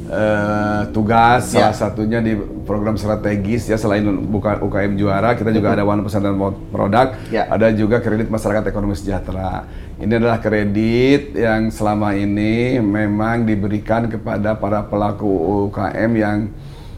eh, 0.09 0.81
tugas 0.89 1.53
Ya. 1.53 1.69
salah 1.69 1.75
satunya 1.77 2.19
di 2.19 2.33
program 2.65 2.97
strategis 2.97 3.69
ya 3.69 3.77
selain 3.77 4.03
buka 4.25 4.57
UKM 4.57 4.97
juara 4.97 5.37
kita 5.37 5.53
juga 5.53 5.77
ada 5.77 5.85
one 5.85 6.01
pesantren 6.01 6.33
produk, 6.73 7.13
Ya. 7.29 7.45
ada 7.45 7.69
juga 7.69 8.01
kredit 8.01 8.27
masyarakat 8.27 8.65
ekonomi 8.65 8.97
sejahtera. 8.97 9.69
Ini 10.01 10.17
adalah 10.17 10.41
kredit 10.41 11.37
yang 11.37 11.69
selama 11.69 12.15
ini 12.15 12.81
memang 12.81 13.45
diberikan 13.45 14.09
kepada 14.09 14.57
para 14.57 14.81
pelaku 14.81 15.27
UKM 15.69 16.11
yang 16.17 16.37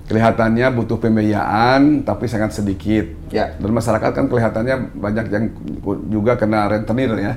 kelihatannya 0.06 0.68
butuh 0.76 1.00
pembiayaan 1.00 2.04
tapi 2.04 2.28
sangat 2.28 2.52
sedikit. 2.52 3.08
Ya. 3.32 3.56
Dan 3.56 3.72
masyarakat 3.72 4.12
kan 4.12 4.28
kelihatannya 4.28 4.92
banyak 4.92 5.26
yang 5.32 5.46
juga 6.12 6.36
kena 6.36 6.68
rentenir 6.68 7.16
ya. 7.16 7.34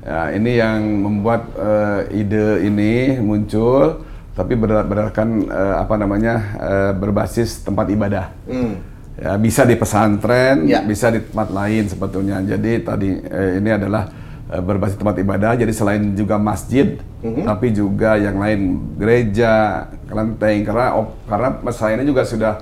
Ya, 0.00 0.20
ini 0.32 0.56
yang 0.56 0.80
membuat 0.80 1.44
eh, 1.54 2.24
ide 2.24 2.64
ini 2.64 3.20
muncul, 3.20 4.00
tapi 4.36 4.52
berdasar- 4.52 4.84
berdasarkan 4.84 5.28
eh, 5.48 5.74
apa 5.80 5.94
namanya 5.96 6.34
eh, 6.54 6.92
berbasis 6.92 7.64
tempat 7.64 7.88
ibadah. 7.88 8.28
Hmm. 8.44 8.74
Ya, 9.16 9.32
bisa 9.40 9.64
di 9.64 9.72
pesantren, 9.74 10.68
Ya. 10.68 10.84
bisa 10.84 11.08
di 11.08 11.24
tempat 11.24 11.48
lain 11.48 11.88
sebetulnya. 11.88 12.36
Jadi 12.44 12.84
tadi 12.84 13.16
eh, 13.16 13.56
ini 13.56 13.70
adalah 13.72 14.12
eh, 14.46 14.60
berbasis 14.60 15.00
tempat 15.00 15.16
ibadah. 15.16 15.56
Jadi 15.56 15.72
selain 15.72 16.12
juga 16.12 16.36
masjid, 16.36 17.00
Mhm. 17.24 17.42
tapi 17.42 17.72
juga 17.72 18.14
yang 18.14 18.36
lain 18.36 18.60
gereja, 18.94 19.88
kelenteng. 20.04 20.62
Karena 20.62 20.86
op- 20.94 21.16
karena 21.24 21.48
saya 21.72 21.96
ini 21.96 22.04
juga 22.04 22.22
sudah 22.22 22.60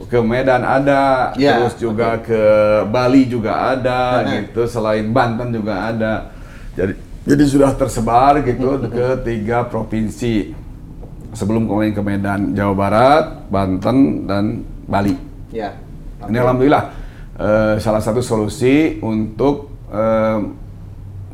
ke 0.00 0.16
Medan 0.24 0.64
ada, 0.64 1.36
Ya, 1.36 1.60
terus 1.60 1.76
juga 1.76 2.16
ke 2.16 2.40
Bali 2.88 3.28
juga 3.28 3.76
ada, 3.76 4.24
Mhm. 4.24 4.28
gitu. 4.32 4.64
Selain 4.64 5.04
Banten 5.04 5.52
juga 5.52 5.92
ada. 5.92 6.32
Jadi 6.72 6.96
jadi 7.28 7.44
sudah 7.44 7.76
tersebar 7.76 8.40
gitu 8.40 8.80
ke 8.96 9.20
tiga 9.20 9.68
provinsi. 9.68 10.56
Sebelum 11.30 11.70
kemarin 11.70 11.94
ke 11.94 12.02
Medan, 12.02 12.40
Jawa 12.58 12.74
Barat, 12.74 13.24
Banten, 13.46 14.26
dan 14.26 14.66
Bali. 14.90 15.14
Ya. 15.54 15.78
Ini 16.26 16.38
alhamdulillah 16.42 16.84
eh, 17.38 17.74
salah 17.80 18.02
satu 18.02 18.20
solusi 18.20 18.98
untuk 19.00 19.70
eh, 19.88 20.38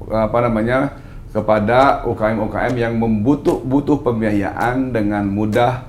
apa 0.07 0.39
namanya 0.47 0.95
kepada 1.35 2.07
UKM-UKM 2.07 2.75
yang 2.79 2.95
membutuh 2.97 3.61
butuh 3.61 4.01
pembiayaan 4.01 4.95
dengan 4.95 5.27
mudah, 5.29 5.85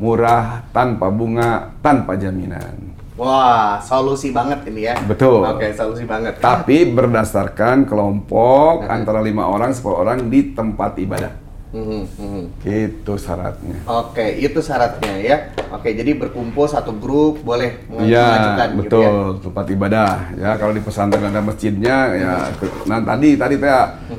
murah, 0.00 0.64
tanpa 0.72 1.12
bunga, 1.12 1.76
tanpa 1.84 2.16
jaminan. 2.16 2.96
Wah, 3.16 3.80
solusi 3.80 4.28
banget 4.28 4.68
ini 4.68 4.92
ya. 4.92 4.96
Betul. 5.08 5.40
Oke, 5.40 5.72
solusi 5.72 6.04
banget. 6.04 6.36
Tapi 6.36 6.84
berdasarkan 6.92 7.88
kelompok 7.88 8.84
antara 8.84 9.24
lima 9.24 9.48
orang, 9.48 9.72
10 9.72 9.88
orang 9.88 10.18
di 10.28 10.52
tempat 10.52 11.00
ibadah. 11.00 11.45
Mhm, 11.76 12.02
mhm. 12.16 12.42
Itu 12.64 13.12
syaratnya. 13.16 13.76
Oke, 13.84 14.24
itu 14.38 14.58
syaratnya 14.58 15.12
ya. 15.18 15.36
Oke, 15.68 15.92
jadi 15.92 16.16
berkumpul 16.16 16.64
satu 16.64 16.96
grup 16.96 17.44
boleh 17.44 17.84
Iya, 18.00 18.24
mengajukan 18.24 18.68
gitu 18.72 18.80
betul, 18.80 19.04
ya. 19.04 19.40
tempat 19.44 19.66
ibadah. 19.68 20.10
Ya, 20.34 20.50
kalau 20.56 20.72
di 20.72 20.80
pesantren 20.80 21.20
ada 21.22 21.40
masjidnya, 21.40 21.96
ya. 22.16 22.34
ke- 22.56 22.88
Nah, 22.88 23.04
tadi 23.04 23.36
tadi 23.36 23.54
teh 23.56 23.68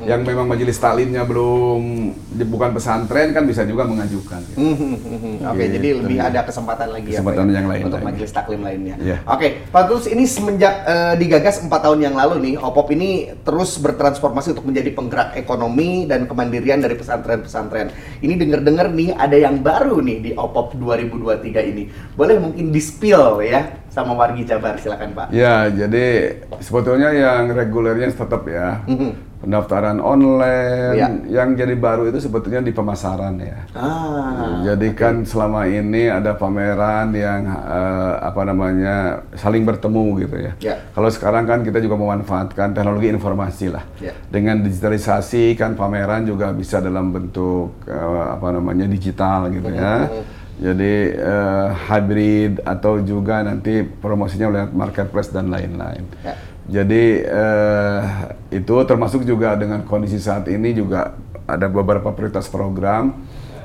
yang 0.06 0.22
memang 0.22 0.46
majelis 0.46 0.78
taklimnya 0.78 1.26
belum 1.26 2.14
bukan 2.42 2.70
pesantren 2.70 3.32
kan 3.32 3.42
bisa 3.42 3.62
juga 3.62 3.82
mengajukan. 3.82 4.42
Mhm. 4.54 5.42
Oke, 5.44 5.58
Gitu. 5.58 5.72
jadi 5.74 5.88
lebih 5.98 6.18
ada 6.18 6.40
kesempatan 6.42 6.88
lagi 6.90 7.10
ya, 7.10 7.18
Kesempatan 7.18 7.46
ya, 7.46 7.54
yang 7.56 7.66
lain 7.66 7.82
untuk 7.86 7.98
lagi. 7.98 8.08
majelis 8.12 8.30
taklim 8.30 8.60
lainnya. 8.60 8.96
Iya. 8.98 9.16
Oke, 9.24 9.64
Pak 9.66 9.82
Tulus 9.86 10.06
ini 10.06 10.24
semenjak 10.24 10.74
eh, 10.84 11.14
digagas 11.16 11.58
empat 11.60 11.80
tahun 11.80 12.00
yang 12.00 12.14
lalu 12.14 12.34
nih, 12.40 12.54
OPOP 12.58 12.88
ini 12.92 13.10
terus 13.40 13.78
bertransformasi 13.78 14.52
untuk 14.52 14.66
menjadi 14.66 14.90
penggerak 14.92 15.34
ekonomi 15.34 16.04
dan 16.04 16.26
kemandirian 16.26 16.78
dari 16.78 16.94
pesantren-pesantren. 16.94 17.88
Ini 18.18 18.34
denger-dengar 18.34 18.90
nih 18.90 19.14
ada 19.14 19.34
yang 19.34 19.58
baru 19.58 19.98
nih 19.98 20.18
di 20.20 20.30
OPOP 20.32 20.74
2023 20.74 21.62
ini. 21.64 21.86
Boleh 22.12 22.36
mungkin 22.36 22.68
di-spill 22.68 23.40
ya 23.40 23.62
sama 23.88 24.12
wargi 24.12 24.44
Jabar, 24.44 24.76
silakan 24.76 25.10
Pak. 25.10 25.26
Ya, 25.30 25.66
jadi 25.66 26.36
sebetulnya 26.58 27.10
yang 27.10 27.50
regulernya 27.50 28.10
tetap 28.10 28.42
ya. 28.44 28.82
Mhm. 28.86 29.27
Pendaftaran 29.38 30.02
online, 30.02 30.98
Iya. 30.98 31.08
yang 31.30 31.54
jadi 31.54 31.78
baru 31.78 32.10
itu 32.10 32.18
sebetulnya 32.18 32.58
di 32.58 32.74
pemasaran 32.74 33.38
ya. 33.38 33.58
Ah, 33.70 34.66
Jadi 34.66 34.90
kan 34.98 35.22
selama 35.22 35.62
ini 35.64 36.10
ada 36.10 36.34
pameran 36.34 37.14
yang 37.14 37.46
eh, 37.46 38.14
apa 38.18 38.42
namanya 38.42 39.22
saling 39.38 39.62
bertemu 39.62 40.26
gitu 40.26 40.36
ya. 40.42 40.52
Ya. 40.58 40.74
Kalau 40.90 41.06
sekarang 41.06 41.46
kan 41.46 41.62
kita 41.62 41.78
juga 41.78 41.94
memanfaatkan 41.94 42.74
teknologi 42.74 43.14
informasi 43.14 43.70
lah. 43.70 43.86
Ya. 44.02 44.10
Dengan 44.26 44.58
digitalisasi 44.66 45.54
kan 45.54 45.78
pameran 45.78 46.26
juga 46.26 46.50
bisa 46.50 46.82
dalam 46.82 47.14
bentuk 47.14 47.78
eh, 47.86 48.24
apa 48.34 48.50
namanya 48.50 48.90
digital 48.90 49.54
gitu 49.54 49.70
ya. 49.70 50.10
Jadi 50.58 50.94
eh, 51.14 51.68
hybrid 51.86 52.66
atau 52.66 52.98
juga 52.98 53.46
nanti 53.46 53.86
promosinya 53.86 54.50
lewat 54.50 54.70
marketplace 54.74 55.30
dan 55.30 55.46
lain-lain. 55.46 56.02
Ya. 56.26 56.34
Jadi 56.68 57.24
eh, 57.24 58.00
itu 58.52 58.74
termasuk 58.84 59.24
juga 59.24 59.56
dengan 59.56 59.80
kondisi 59.88 60.20
saat 60.20 60.44
ini 60.52 60.76
juga 60.76 61.16
ada 61.48 61.64
beberapa 61.64 62.12
prioritas 62.12 62.44
program 62.44 63.16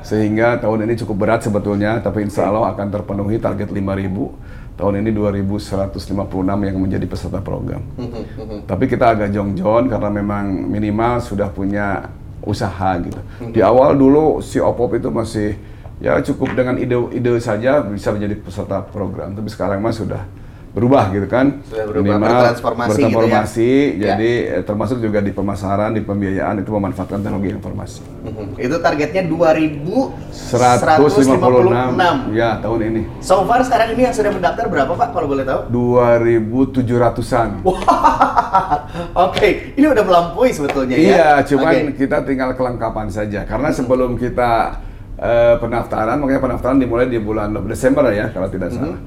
sehingga 0.03 0.59
tahun 0.59 0.87
ini 0.87 0.99
cukup 1.03 1.15
berat 1.27 1.43
sebetulnya 1.43 1.99
tapi 1.99 2.23
insya 2.23 2.47
Allah 2.47 2.71
akan 2.75 2.87
terpenuhi 2.91 3.39
target 3.39 3.71
5.000 3.71 4.75
tahun 4.79 5.05
ini 5.05 5.09
2.156 5.13 5.99
yang 6.41 6.77
menjadi 6.79 7.05
peserta 7.05 7.39
program. 7.39 7.85
Tapi 8.69 8.89
kita 8.89 9.13
agak 9.13 9.29
jongjon 9.29 9.85
karena 9.85 10.09
memang 10.09 10.49
minimal 10.65 11.21
sudah 11.21 11.47
punya 11.53 12.09
usaha 12.41 12.97
gitu. 12.99 13.21
Di 13.53 13.61
awal 13.61 13.95
dulu 13.95 14.41
si 14.41 14.57
Opop 14.57 14.97
itu 14.97 15.13
masih 15.13 15.55
ya 16.01 16.17
cukup 16.19 16.57
dengan 16.57 16.75
ide-ide 16.81 17.37
saja 17.37 17.85
bisa 17.85 18.09
menjadi 18.11 18.35
peserta 18.41 18.81
program. 18.81 19.37
Tapi 19.37 19.47
sekarang 19.47 19.79
mah 19.79 19.93
sudah 19.93 20.25
berubah 20.73 21.13
gitu 21.13 21.29
kan. 21.29 21.61
Sudah 21.69 21.85
berubah, 21.85 22.17
bertransformasi 22.17 22.97
gitu 22.97 23.05
ya. 23.05 23.13
bertransformasi, 23.13 23.71
Ya. 24.01 24.17
jadi 24.17 24.31
eh, 24.57 24.63
termasuk 24.65 24.97
juga 25.05 25.21
di 25.21 25.29
pemasaran, 25.29 25.93
di 25.93 26.01
pembiayaan 26.01 26.65
itu 26.65 26.73
memanfaatkan 26.73 27.21
teknologi 27.21 27.53
informasi. 27.53 28.01
Mhm. 28.25 28.57
Itu 28.57 28.81
targetnya 28.81 29.21
2156. 29.29 30.81
156 30.81 32.33
ya 32.33 32.57
tahun 32.57 32.79
ini. 32.89 33.01
So 33.21 33.45
far 33.45 33.61
sekarang 33.61 33.93
ini 33.93 34.09
yang 34.09 34.15
sudah 34.17 34.33
mendaftar 34.33 34.65
berapa 34.65 34.97
Pak 34.97 35.13
kalau 35.13 35.29
boleh 35.29 35.45
tahu? 35.45 35.69
2700-an. 35.69 37.61
Oke, 39.29 39.77
ini 39.77 39.85
udah 39.85 40.03
melampaui 40.05 40.49
sebetulnya 40.49 40.97
ya. 40.97 41.05
Iya, 41.05 41.29
cuman 41.53 41.93
Oke. 41.93 42.01
kita 42.01 42.25
tinggal 42.25 42.49
kelengkapan 42.57 43.13
saja. 43.13 43.45
Karena 43.45 43.69
sebelum 43.69 44.17
kita 44.17 44.81
eh, 45.21 45.55
pendaftaran, 45.61 46.17
makanya 46.17 46.41
pendaftaran 46.41 46.81
dimulai 46.81 47.05
di 47.05 47.21
bulan 47.21 47.53
Desember 47.69 48.09
ya, 48.09 48.33
kalau 48.33 48.49
tidak 48.49 48.73
salah. 48.73 48.97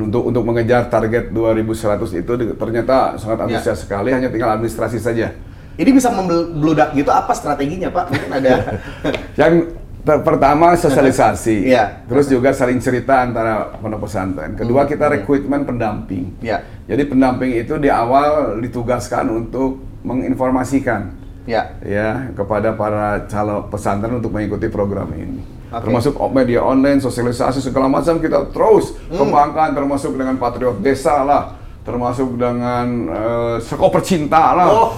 Untuk 0.00 0.22
untuk 0.22 0.42
mengejar 0.42 0.86
target 0.86 1.28
2100 1.28 2.14
itu 2.14 2.32
ternyata 2.54 3.16
sangat 3.16 3.38
antusias 3.44 3.82
sekali, 3.82 4.10
hanya 4.10 4.28
tinggal 4.28 4.54
administrasi 4.54 4.96
saja. 4.96 5.34
Ini 5.74 5.90
bisa 5.90 6.10
membludak 6.10 6.90
gitu 6.92 7.08
apa 7.08 7.30
strateginya 7.32 7.86
Pak? 7.88 8.04
Mungkin 8.08 8.30
ada 8.32 8.52
Yang 9.40 9.74
ter- 10.02 10.22
pertama 10.22 10.74
sosialisasi, 10.74 11.66
Iya. 11.66 11.84
terus 12.10 12.26
juga 12.26 12.50
saling 12.50 12.78
cerita 12.78 13.22
antara 13.22 13.74
pondok 13.76 14.06
pesantren. 14.06 14.54
Kedua 14.54 14.84
kita 14.84 15.06
rekrutmen 15.06 15.62
pendamping. 15.62 16.34
ya, 16.40 16.62
Jadi 16.86 17.02
pendamping 17.04 17.54
itu 17.54 17.74
di 17.76 17.86
awal 17.86 18.58
ditugaskan 18.58 19.30
untuk 19.30 19.78
menginformasikan 20.02 21.14
ya. 21.44 21.78
ya 21.80 22.30
kepada 22.32 22.74
para 22.74 23.26
calon 23.26 23.66
pesantren 23.68 24.18
untuk 24.18 24.30
mengikuti 24.30 24.66
program 24.66 25.10
ini. 25.14 25.57
Oke. 25.68 25.84
Termasuk 25.84 26.16
media 26.32 26.64
online, 26.64 26.96
sosialisasi 26.98 27.60
segala 27.60 27.92
macam 27.92 28.16
kita 28.16 28.48
terus 28.50 28.96
Hmm. 29.12 29.20
kembangkan 29.20 29.76
termasuk 29.76 30.16
dengan 30.16 30.40
patriot 30.40 30.80
desa 30.80 31.20
lah. 31.22 31.56
Termasuk 31.88 32.28
dengan 32.34 32.86
eh, 33.08 33.56
sekoper 33.58 34.00
cinta 34.00 34.52
lah. 34.52 34.68
Oh. 34.68 34.92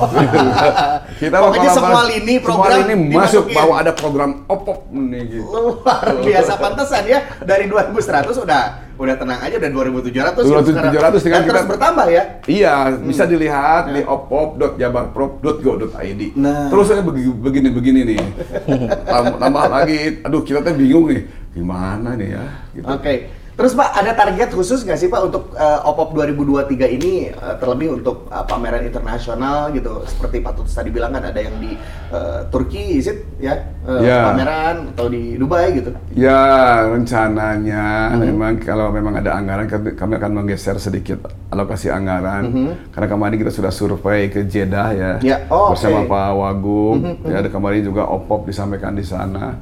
kita 1.17 1.33
Pokoknya 1.33 1.65
bakal 1.65 1.77
semua 1.79 2.03
lini 2.05 2.35
semua 2.37 2.43
program 2.43 2.79
lini 2.83 2.95
masuk 3.09 3.45
dimasukin. 3.47 3.55
bahwa 3.55 3.75
ada 3.77 3.93
program 3.93 4.35
opop 4.45 4.79
nih 4.91 5.23
gitu. 5.31 5.47
Luar 5.47 6.05
biasa 6.27 6.53
pantesan 6.57 7.05
ya 7.07 7.21
dari 7.41 7.65
2100 7.65 8.37
udah 8.37 8.65
udah 9.01 9.17
tenang 9.17 9.41
aja 9.41 9.57
udah 9.57 9.71
2700 9.73 10.45
2700 10.45 10.45
sekarang. 10.45 10.77
tinggal 11.17 11.33
Dan 11.33 11.41
kita- 11.41 11.49
terus 11.49 11.65
bertambah 11.71 12.07
ya. 12.07 12.23
Iya, 12.45 12.75
bisa 13.01 13.25
dilihat 13.25 13.89
di 13.89 14.05
opop.jabarprop.go.id. 14.05 16.23
Nah. 16.37 16.69
Terus 16.69 16.85
saya 16.85 17.01
begi- 17.01 17.33
begini-begini 17.33 18.01
nih. 18.07 18.21
Tam- 19.09 19.39
Tambah 19.41 19.65
lagi, 19.69 20.21
aduh 20.21 20.43
kita 20.43 20.61
tuh 20.61 20.75
bingung 20.75 21.07
nih, 21.07 21.23
gimana 21.51 22.13
nih 22.13 22.29
ya? 22.31 22.45
Gitu. 22.73 22.87
Oke. 22.87 23.40
Terus 23.61 23.77
Pak, 23.77 23.93
ada 23.93 24.17
target 24.17 24.57
khusus 24.57 24.81
nggak 24.81 24.97
sih 24.97 25.13
Pak 25.13 25.21
untuk 25.21 25.53
eh, 25.53 25.79
OPOP 25.85 26.17
2023 26.17 26.97
ini 26.97 27.29
eh, 27.29 27.55
terlebih 27.61 27.93
untuk 27.93 28.25
eh, 28.27 28.41
pameran 28.41 28.81
internasional 28.81 29.69
gitu? 29.71 30.01
Seperti 30.09 30.41
Pak 30.41 30.57
Tutus 30.57 30.73
tadi 30.73 30.89
bilang 30.89 31.13
kan 31.13 31.29
ada 31.29 31.37
yang 31.37 31.61
di 31.61 31.77
eh, 32.09 32.41
Turki, 32.49 32.97
is 32.97 33.05
it 33.05 33.29
ya? 33.37 33.61
Eh, 33.85 34.01
Ya. 34.01 34.33
Pameran 34.33 34.97
atau 34.97 35.13
di 35.13 35.37
Dubai 35.37 35.77
gitu. 35.77 35.93
Ya 36.17 36.41
rencananya 36.89 38.17
Hmm. 38.17 38.25
memang 38.25 38.57
kalau 38.59 38.89
memang 38.89 39.21
ada 39.21 39.37
anggaran 39.37 39.69
kami 39.69 40.15
akan 40.17 40.31
menggeser 40.33 40.81
sedikit 40.81 41.29
alokasi 41.53 41.93
anggaran 41.93 42.49
karena 42.89 43.07
kemarin 43.07 43.37
kita 43.37 43.53
sudah 43.53 43.69
survei 43.69 44.33
ke 44.33 44.41
Jeddah 44.49 44.89
ya, 44.97 45.13
Hmm. 45.21 45.29
Ya, 45.29 45.37
oh, 45.53 45.77
bersama. 45.77 46.01
Hmm, 46.01 46.09
Pak 46.09 46.31
Wagub 46.33 46.97
ya 47.29 47.45
ada 47.45 47.51
kemarin 47.53 47.85
juga 47.85 48.09
Opop 48.09 48.49
disampaikan 48.49 48.97
di 48.97 49.05
sana 49.05 49.61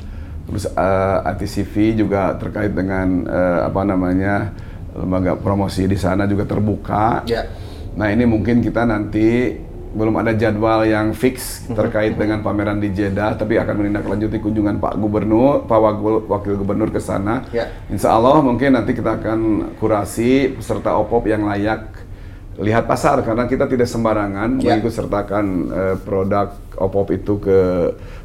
terus 0.48 0.64
eh, 0.66 1.28
ATCV 1.28 1.74
juga 1.94 2.32
terkait 2.34 2.72
dengan 2.72 3.06
eh, 3.24 3.60
apa 3.68 3.84
namanya 3.84 4.56
lembaga 4.96 5.36
promosi 5.36 5.84
di 5.84 5.94
sana 5.94 6.24
juga 6.24 6.42
terbuka 6.42 7.22
Ya. 7.28 7.44
Nah 7.94 8.08
ini 8.08 8.24
mungkin 8.24 8.62
kita 8.62 8.82
nanti 8.82 9.58
belum 9.88 10.20
ada 10.20 10.30
jadwal 10.32 10.84
yang 10.84 11.10
fix 11.10 11.64
terkait 11.66 12.14
dengan 12.14 12.44
pameran 12.44 12.78
di 12.78 12.92
Jeddah, 12.92 13.34
tapi 13.34 13.56
akan 13.56 13.74
menindaklanjuti 13.74 14.38
kunjungan 14.38 14.76
Pak 14.78 14.94
Gubernur, 14.94 15.64
Pak 15.64 15.78
Wakil, 15.80 16.14
Wakil 16.28 16.54
Gubernur 16.56 16.92
ke 16.92 17.00
sana. 17.00 17.42
Ya. 17.50 17.66
Insya 17.88 18.14
Allah 18.14 18.38
mungkin 18.38 18.76
nanti 18.76 18.92
kita 18.92 19.18
akan 19.18 19.72
kurasi 19.80 20.54
peserta 20.54 20.94
OPOP 20.94 21.26
yang 21.26 21.48
layak 21.48 21.88
lihat 22.60 22.86
pasar 22.86 23.18
karena 23.24 23.48
kita 23.48 23.66
tidak 23.66 23.88
sembarangan 23.88 24.60
Ya. 24.60 24.76
mengikut 24.76 24.92
sertakan 24.92 25.46
eh, 25.72 25.96
produk 25.98 26.54
OPOP 26.78 27.08
itu 27.12 27.34
ke 27.38 27.58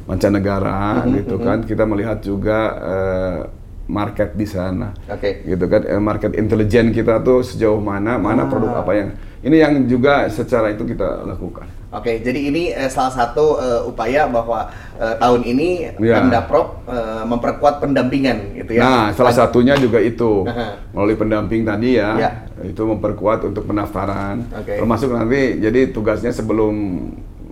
mancanegara 0.08 1.02
gitu 1.10 1.36
kan. 1.38 1.62
Kita 1.62 1.84
melihat 1.84 2.18
juga 2.20 2.58
eh, 2.80 3.38
market 3.84 4.32
di 4.32 4.48
sana 4.48 4.96
Oke. 5.12 5.44
gitu 5.44 5.68
kan 5.68 5.84
eh, 5.84 6.00
market 6.00 6.32
intelijen 6.32 6.88
kita 6.88 7.20
tuh 7.20 7.44
sejauh 7.44 7.76
mana 7.76 8.16
mana 8.16 8.48
produk 8.48 8.80
apa 8.80 8.92
yang 8.96 9.08
ini 9.44 9.60
yang 9.60 9.84
juga 9.84 10.24
secara 10.32 10.72
itu 10.72 10.88
kita 10.88 11.20
lakukan 11.28 11.68
Oke, 11.92 12.18
jadi 12.18 12.48
ini 12.48 12.72
eh, 12.72 12.88
salah 12.88 13.12
satu 13.12 13.60
eh, 13.60 13.84
upaya 13.84 14.24
bahwa 14.24 14.72
eh, 14.96 15.14
tahun 15.20 15.44
ini 15.44 15.68
Ya. 16.00 16.16
Pemdaprop 16.16 16.80
eh, 16.88 17.24
memperkuat 17.28 17.84
pendampingan 17.84 18.56
gitu 18.56 18.72
ya. 18.72 18.80
nah 18.80 19.04
salah 19.12 19.36
satunya 19.36 19.76
juga 19.76 20.00
itu 20.00 20.48
melalui 20.90 21.20
pendamping 21.20 21.68
tadi 21.68 22.00
ya, 22.00 22.10
Ya. 22.16 22.30
itu 22.64 22.88
memperkuat 22.88 23.44
untuk 23.44 23.68
pendaftaran 23.68 24.48
Oke. 24.64 24.80
termasuk 24.80 25.12
nanti 25.12 25.60
jadi 25.60 25.92
tugasnya 25.92 26.32
sebelum 26.32 26.72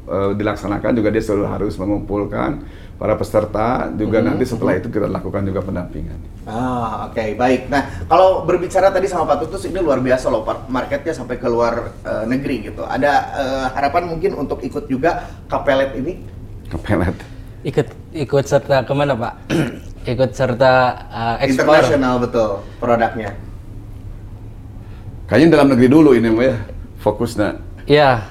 eh, 0.06 0.30
dilaksanakan 0.34 0.92
juga 0.94 1.08
dia 1.10 1.22
selalu 1.22 1.46
harus 1.46 1.74
mengumpulkan 1.78 2.62
para 2.96 3.18
peserta 3.18 3.90
juga 3.92 4.22
Mhm, 4.22 4.26
nanti 4.30 4.44
setelah 4.46 4.78
itu 4.78 4.86
kita 4.86 5.10
lakukan 5.10 5.42
juga 5.42 5.60
pendampingan 5.60 6.18
Ah, 6.42 7.06
oke, 7.06 7.38
baik. 7.38 7.70
Nah, 7.70 7.86
kalau 8.10 8.42
berbicara 8.42 8.90
tadi 8.90 9.06
sama 9.06 9.30
Pak 9.30 9.46
Tutus 9.46 9.62
ini 9.62 9.78
luar 9.78 10.02
biasa 10.02 10.26
loh. 10.26 10.42
Marketnya 10.66 11.14
sampai 11.14 11.38
ke 11.38 11.46
luar 11.46 11.94
eh, 12.02 12.24
negeri 12.26 12.66
gitu. 12.66 12.82
Ada 12.82 13.12
eh, 13.38 13.66
harapan 13.74 14.10
mungkin 14.10 14.34
untuk 14.34 14.58
ikut 14.58 14.90
juga 14.90 15.22
Kapelet 15.46 15.94
ini? 15.94 16.18
kepelet 16.66 17.14
Ikut 17.62 17.86
ikut 18.10 18.44
serta 18.46 18.82
ke 18.82 18.90
mana 18.90 19.14
Pak? 19.14 19.34
ikut 20.12 20.30
serta 20.34 20.72
uh, 21.14 21.36
ekspor. 21.38 21.78
Internasional 21.78 22.18
betul 22.18 22.50
produknya. 22.82 23.38
kayaknya 25.26 25.48
dalam 25.58 25.68
negeri 25.72 25.88
dulu 25.88 26.10
ini 26.12 26.28
ya 26.28 26.54
fokusnya 27.00 27.48
Ya, 27.82 28.22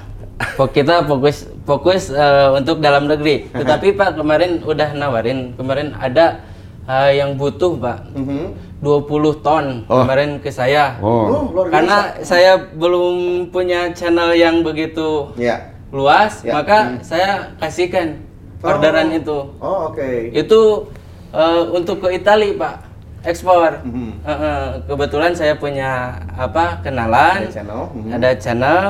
fo- 0.56 0.70
kita 0.72 1.04
fokus 1.04 1.44
fokus 1.62 2.10
eh, 2.10 2.48
untuk 2.52 2.82
dalam 2.82 3.06
negeri. 3.06 3.46
Tetapi 3.50 3.94
Pak 3.94 4.18
kemarin 4.18 4.62
udah 4.62 4.90
nawarin, 4.92 5.54
kemarin 5.54 5.94
ada 5.94 6.42
eh, 6.82 7.22
yang 7.22 7.38
butuh 7.38 7.78
Pak 7.78 7.98
Mhm. 8.18 8.44
20 8.82 9.38
ton 9.46 9.86
Oh. 9.86 10.02
kemarin 10.02 10.42
ke 10.42 10.50
saya. 10.50 10.98
oh 10.98 11.30
Oh, 11.30 11.42
biasa. 11.54 11.70
Karena 11.70 11.98
saya 12.26 12.52
belum 12.74 13.06
punya 13.48 13.94
channel 13.94 14.34
yang 14.34 14.66
begitu 14.66 15.30
Ya. 15.38 15.70
luas, 15.94 16.42
Ya. 16.42 16.58
maka 16.58 16.98
saya 16.98 17.54
kasihkan 17.62 18.18
orderan 18.58 19.14
Oh. 19.14 19.18
itu. 19.22 19.38
Oh, 19.62 19.78
oke. 19.90 20.34
Itu 20.34 20.90
eh, 21.30 21.62
untuk 21.70 22.02
ke 22.02 22.12
Italia 22.12 22.52
Pak, 22.58 22.74
ekspor. 23.22 23.86
Mhm. 23.86 24.10
Eh, 24.20 24.30
eh, 24.34 24.66
kebetulan 24.84 25.32
saya 25.32 25.54
punya 25.54 26.12
apa 26.34 26.82
kenalan, 26.82 27.46
Ada 27.46 27.54
channel, 27.54 27.82
mhm. 27.94 28.10
ada 28.12 28.30
channel. 28.34 28.82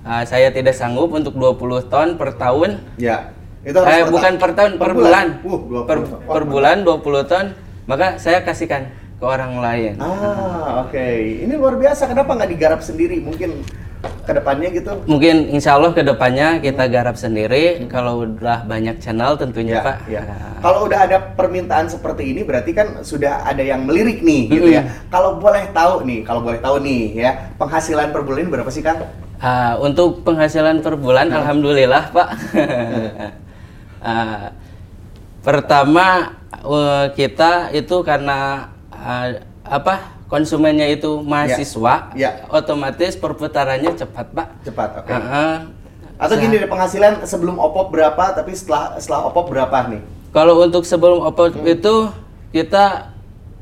Ah, 0.00 0.24
saya 0.24 0.48
tidak 0.48 0.72
sanggup 0.72 1.12
untuk 1.12 1.36
20 1.36 1.84
ton 1.86 2.16
per 2.16 2.32
tahun. 2.34 2.80
Ya. 2.96 3.36
Itu 3.60 3.76
harus 3.76 3.92
Eh, 3.92 4.00
per 4.00 4.12
bukan 4.16 4.32
per 4.40 4.50
tahun, 4.56 4.70
per, 4.80 4.92
bulan. 4.96 5.26
Uh, 5.44 5.60
20 5.60 5.84
per, 5.84 5.98
ton. 6.00 6.20
per 6.24 6.42
bulan 6.48 6.76
20 6.80 7.22
ton, 7.28 7.46
maka 7.84 8.16
saya 8.16 8.40
kasihkan 8.40 8.88
ke 9.20 9.24
orang 9.24 9.60
lain. 9.60 9.92
Ah, 10.00 10.88
oke. 10.88 11.06
Ini 11.44 11.52
luar 11.52 11.76
biasa. 11.76 12.08
Kenapa 12.08 12.32
nggak 12.32 12.50
digarap 12.50 12.80
sendiri? 12.80 13.20
Mungkin 13.20 13.60
ke 14.00 14.32
depannya 14.32 14.72
gitu. 14.72 14.92
Mungkin 15.04 15.52
insya 15.52 15.76
Allah 15.76 15.92
ke 15.92 16.00
depannya 16.00 16.56
kita 16.56 16.88
garap 16.88 17.20
sendiri. 17.20 17.84
Kalau 17.84 18.24
udah 18.24 18.64
banyak 18.64 18.96
channel 18.96 19.36
tentunya 19.36 19.84
Pak. 19.84 20.08
ya. 20.08 20.24
Kalau 20.64 20.88
udah 20.88 21.04
ada 21.04 21.20
permintaan 21.36 21.92
seperti 21.92 22.32
ini 22.32 22.40
berarti 22.40 22.72
kan 22.72 23.04
sudah 23.04 23.44
ada 23.44 23.60
yang 23.60 23.84
melirik 23.84 24.24
nih 24.24 24.48
gitu 24.48 24.68
ya. 24.72 24.88
Kalau 25.12 25.36
boleh 25.36 25.68
tahu 25.76 26.08
nih, 26.08 26.24
kalau 26.24 26.40
boleh 26.40 26.56
tahu 26.64 26.80
nih 26.80 27.02
ya, 27.12 27.52
penghasilan 27.60 28.08
per 28.08 28.24
bulan 28.24 28.48
ini 28.48 28.50
berapa 28.56 28.72
sih 28.72 28.80
Kang? 28.80 29.04
Ah, 29.40 29.72
untuk 29.80 30.20
penghasilan 30.20 30.84
per 30.84 31.00
bulan, 31.00 31.32
alhamdulillah 31.32 32.12
Pak. 32.12 32.28
Ah, 34.00 34.56
pertama 35.44 36.32
eh, 36.56 37.06
kita 37.12 37.68
itu 37.68 38.00
karena 38.00 38.72
ah, 38.88 39.28
apa 39.60 40.16
konsumennya 40.24 40.88
itu 40.88 41.20
mahasiswa, 41.20 42.08
Ya. 42.16 42.48
otomatis 42.48 43.12
perputarannya 43.20 43.92
cepat 44.00 44.32
Pak. 44.32 44.48
Cepat, 44.64 45.04
oke. 45.04 45.12
Ah, 45.12 45.20
ah. 45.20 45.56
Atau 46.16 46.40
gini 46.40 46.64
deh 46.64 46.68
penghasilan 46.68 47.28
sebelum 47.28 47.60
opop 47.60 47.92
berapa 47.92 48.32
tapi 48.32 48.56
setelah 48.56 48.96
setelah 48.96 49.28
opop 49.28 49.52
berapa 49.52 49.92
nih? 49.92 50.00
Kalau 50.32 50.64
untuk 50.64 50.88
sebelum 50.88 51.20
opot 51.20 51.52
itu 51.68 52.08
kita 52.56 53.09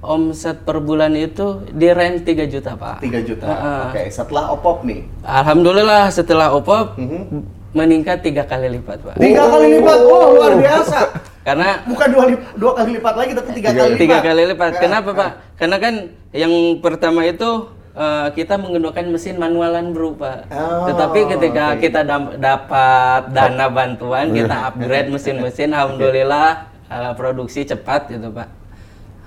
omset 0.01 0.63
per 0.63 0.79
bulan 0.79 1.11
itu 1.13 1.67
di 1.69 1.89
range 1.89 2.23
3 2.25 2.47
juta 2.47 2.73
Pak. 2.73 3.03
3 3.03 3.21
juta. 3.21 3.45
Ah, 3.45 3.91
Oke, 3.91 4.07
setelah 4.09 4.45
opop 4.49 4.83
nih. 4.83 5.03
Alhamdulillah 5.23 6.09
setelah 6.09 6.49
opop 6.51 6.95
Mhm. 6.95 7.43
meningkat 7.71 8.23
tiga 8.23 8.43
kali 8.43 8.71
lipat 8.71 9.03
Pak. 9.03 9.15
Tiga 9.17 9.45
kali 9.45 9.67
lipat. 9.77 9.99
Oh, 10.01 10.33
luar 10.33 10.53
biasa. 10.55 10.99
Karena 11.43 11.81
Bukan 11.83 12.09
dua, 12.11 12.25
lip- 12.27 12.45
dua 12.55 12.73
kali 12.75 12.91
lipat 12.95 13.15
lagi 13.15 13.33
tapi 13.33 13.51
tiga, 13.53 13.69
kali 13.71 13.81
lipat. 13.89 13.99
tiga 13.99 14.17
kali 14.21 14.43
lipat. 14.47 14.73
Ya. 14.73 14.81
Kenapa 14.81 15.11
Pak? 15.13 15.31
Karena 15.57 15.77
kan 15.77 15.95
yang 16.31 16.53
pertama 16.79 17.25
itu 17.25 17.51
eh, 17.95 18.29
kita 18.31 18.55
menggunakan 18.55 19.11
mesin 19.11 19.37
manualan 19.37 19.91
bro 19.91 20.15
Pak. 20.15 20.39
Oh, 20.49 20.87
Tetapi 20.87 21.19
ketika 21.29 21.75
oke. 21.75 21.83
kita 21.83 22.01
dapat 22.39 23.21
dana 23.29 23.67
bantuan, 23.67 24.31
kita 24.31 24.55
upgrade 24.71 25.11
mesin-mesin, 25.11 25.75
alhamdulillah 25.75 26.49
eh, 26.87 27.13
produksi 27.13 27.67
cepat 27.67 28.07
gitu 28.09 28.31
Pak. 28.31 28.58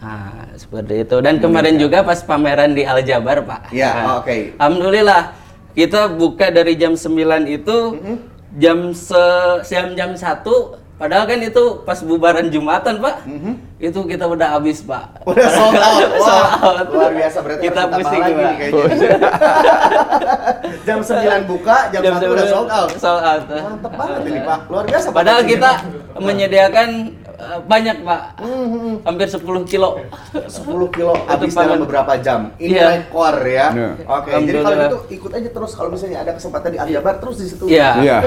Nah, 0.02 0.50
seperti 0.56 1.06
itu. 1.06 1.18
Dan 1.18 1.38
kemarin 1.38 1.78
juga 1.78 2.02
pas 2.02 2.18
pameran 2.20 2.74
di 2.74 2.82
Aljabar 2.82 3.38
Pak. 3.40 3.70
Ya, 3.70 3.94
Nah, 3.94 4.06
oke. 4.18 4.58
Alhamdulillah 4.58 5.38
kita 5.72 6.10
buka 6.10 6.50
dari 6.50 6.74
jam 6.74 6.94
9 6.94 7.08
itu 7.48 7.78
Mm-hmm. 7.94 8.18
jam 8.54 8.80
se 8.92 9.24
jam 9.64 9.94
jam 9.94 10.12
1 10.12 10.44
padahal 10.98 11.26
kan 11.26 11.40
itu 11.40 11.64
pas 11.82 11.98
bubaran 11.98 12.46
Jumatan, 12.46 12.98
Pak. 12.98 13.26
Itu 13.78 14.06
kita 14.06 14.26
udah 14.26 14.54
habis, 14.54 14.82
Pak. 14.82 15.24
Udah 15.24 15.50
sold 15.50 15.74
out. 15.74 16.10
Wah, 16.22 16.50
Sold 16.60 16.78
out. 16.78 16.88
luar 16.90 17.12
biasa 17.12 17.38
berarti 17.40 17.62
kita 17.64 17.82
pusing 17.90 18.22
lagi 18.22 18.34
nih 18.36 18.56
kayaknya. 18.60 19.10
jam 20.86 21.00
9 21.02 21.50
buka, 21.50 21.78
jam, 21.90 22.02
1 22.06 22.22
udah 22.22 22.46
9 22.46 22.54
sold 22.54 22.70
out. 22.70 22.90
Sold 22.96 23.24
out. 23.24 23.42
Mantap 23.50 23.94
banget 23.96 24.22
ini 24.28 24.40
Pak, 24.42 24.60
luar 24.68 24.84
biasa. 24.86 25.08
Padahal 25.10 25.42
kita 25.44 25.72
menyediakan 26.18 26.90
eh, 27.18 27.21
banyak, 27.64 27.98
Pak. 28.02 28.22
Mm-hmm. 28.40 28.94
Hampir 29.02 29.28
10 29.28 29.42
kilo. 29.66 29.90
10 30.32 30.96
kilo 30.96 31.14
habis 31.26 31.52
dalam 31.52 31.82
beberapa 31.82 32.14
jam. 32.18 32.54
Ini 32.56 32.74
Iya. 32.74 32.86
rekor 33.00 33.36
ya. 33.44 33.68
Iya. 33.72 33.90
Oke, 34.06 34.30
jadi 34.32 34.60
kalau 34.60 34.78
gitu 34.78 34.98
ikut 35.12 35.32
aja 35.34 35.50
terus 35.50 35.72
kalau 35.74 35.90
misalnya 35.90 36.20
ada 36.22 36.32
kesempatan 36.34 36.70
di 36.72 36.80
Aljabar 36.80 37.16
terus 37.18 37.36
di 37.38 37.46
situ. 37.48 37.66
Iya. 37.68 37.90
iya 38.00 38.18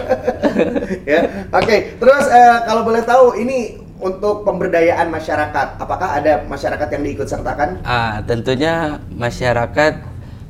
ya. 1.14 1.20
Oke, 1.50 1.96
terus 1.96 2.24
eh, 2.26 2.56
kalau 2.64 2.82
boleh 2.82 3.02
tahu 3.02 3.36
ini 3.36 3.58
untuk 3.96 4.44
pemberdayaan 4.44 5.08
masyarakat, 5.08 5.80
apakah 5.80 6.18
ada 6.18 6.44
masyarakat 6.44 6.88
yang 6.90 7.02
diikut 7.02 7.26
sertakan? 7.26 7.80
Ah, 7.82 8.20
tentunya 8.22 8.98
masyarakat 9.10 9.92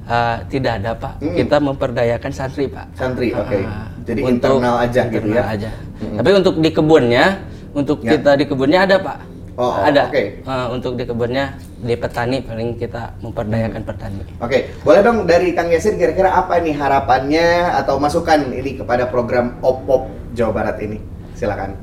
eh, 0.04 0.36
tidak 0.48 0.72
ada 0.82 0.90
pak. 0.96 1.14
Kita 1.20 1.56
memperdayakan 1.60 2.32
santri 2.32 2.66
pak. 2.66 2.90
Santri, 2.96 3.30
oke. 3.30 3.58
Ah, 3.62 3.88
Jadi 4.04 4.20
untuk 4.20 4.60
internal 4.60 4.76
aja 4.82 5.00
gitu 5.06 5.28
internal 5.28 5.46
ya. 5.48 5.54
aja. 5.54 5.70
Tapi 5.94 6.30
untuk 6.34 6.54
di 6.60 6.70
kebunnya, 6.70 7.26
untuk 7.74 8.00
Ya. 8.00 8.16
kita 8.16 8.38
di 8.38 8.44
kebunnya 8.46 8.86
ada 8.86 8.96
pak. 8.96 9.18
Oh, 9.54 9.70
oh, 9.70 9.86
ada. 9.86 10.10
oke. 10.10 10.22
Eh, 10.42 10.66
untuk 10.68 10.98
di 10.98 11.06
kebunnya 11.06 11.54
di 11.78 11.94
petani 11.94 12.42
paling 12.42 12.74
kita 12.74 13.14
memperdayakan 13.22 13.86
petani. 13.86 14.22
Oke, 14.42 14.74
boleh 14.82 14.98
dong 14.98 15.18
dari 15.26 15.54
Kang 15.54 15.70
Yasin 15.70 15.94
kira-kira 15.94 16.34
apa 16.34 16.58
nih 16.58 16.74
harapannya 16.74 17.70
atau 17.76 18.02
masukan 18.02 18.50
ini 18.50 18.74
kepada 18.74 19.06
program 19.06 19.54
OPOP 19.60 20.10
Jawa 20.34 20.50
Barat 20.52 20.82
ini? 20.82 20.98
Silakan. 21.34 21.78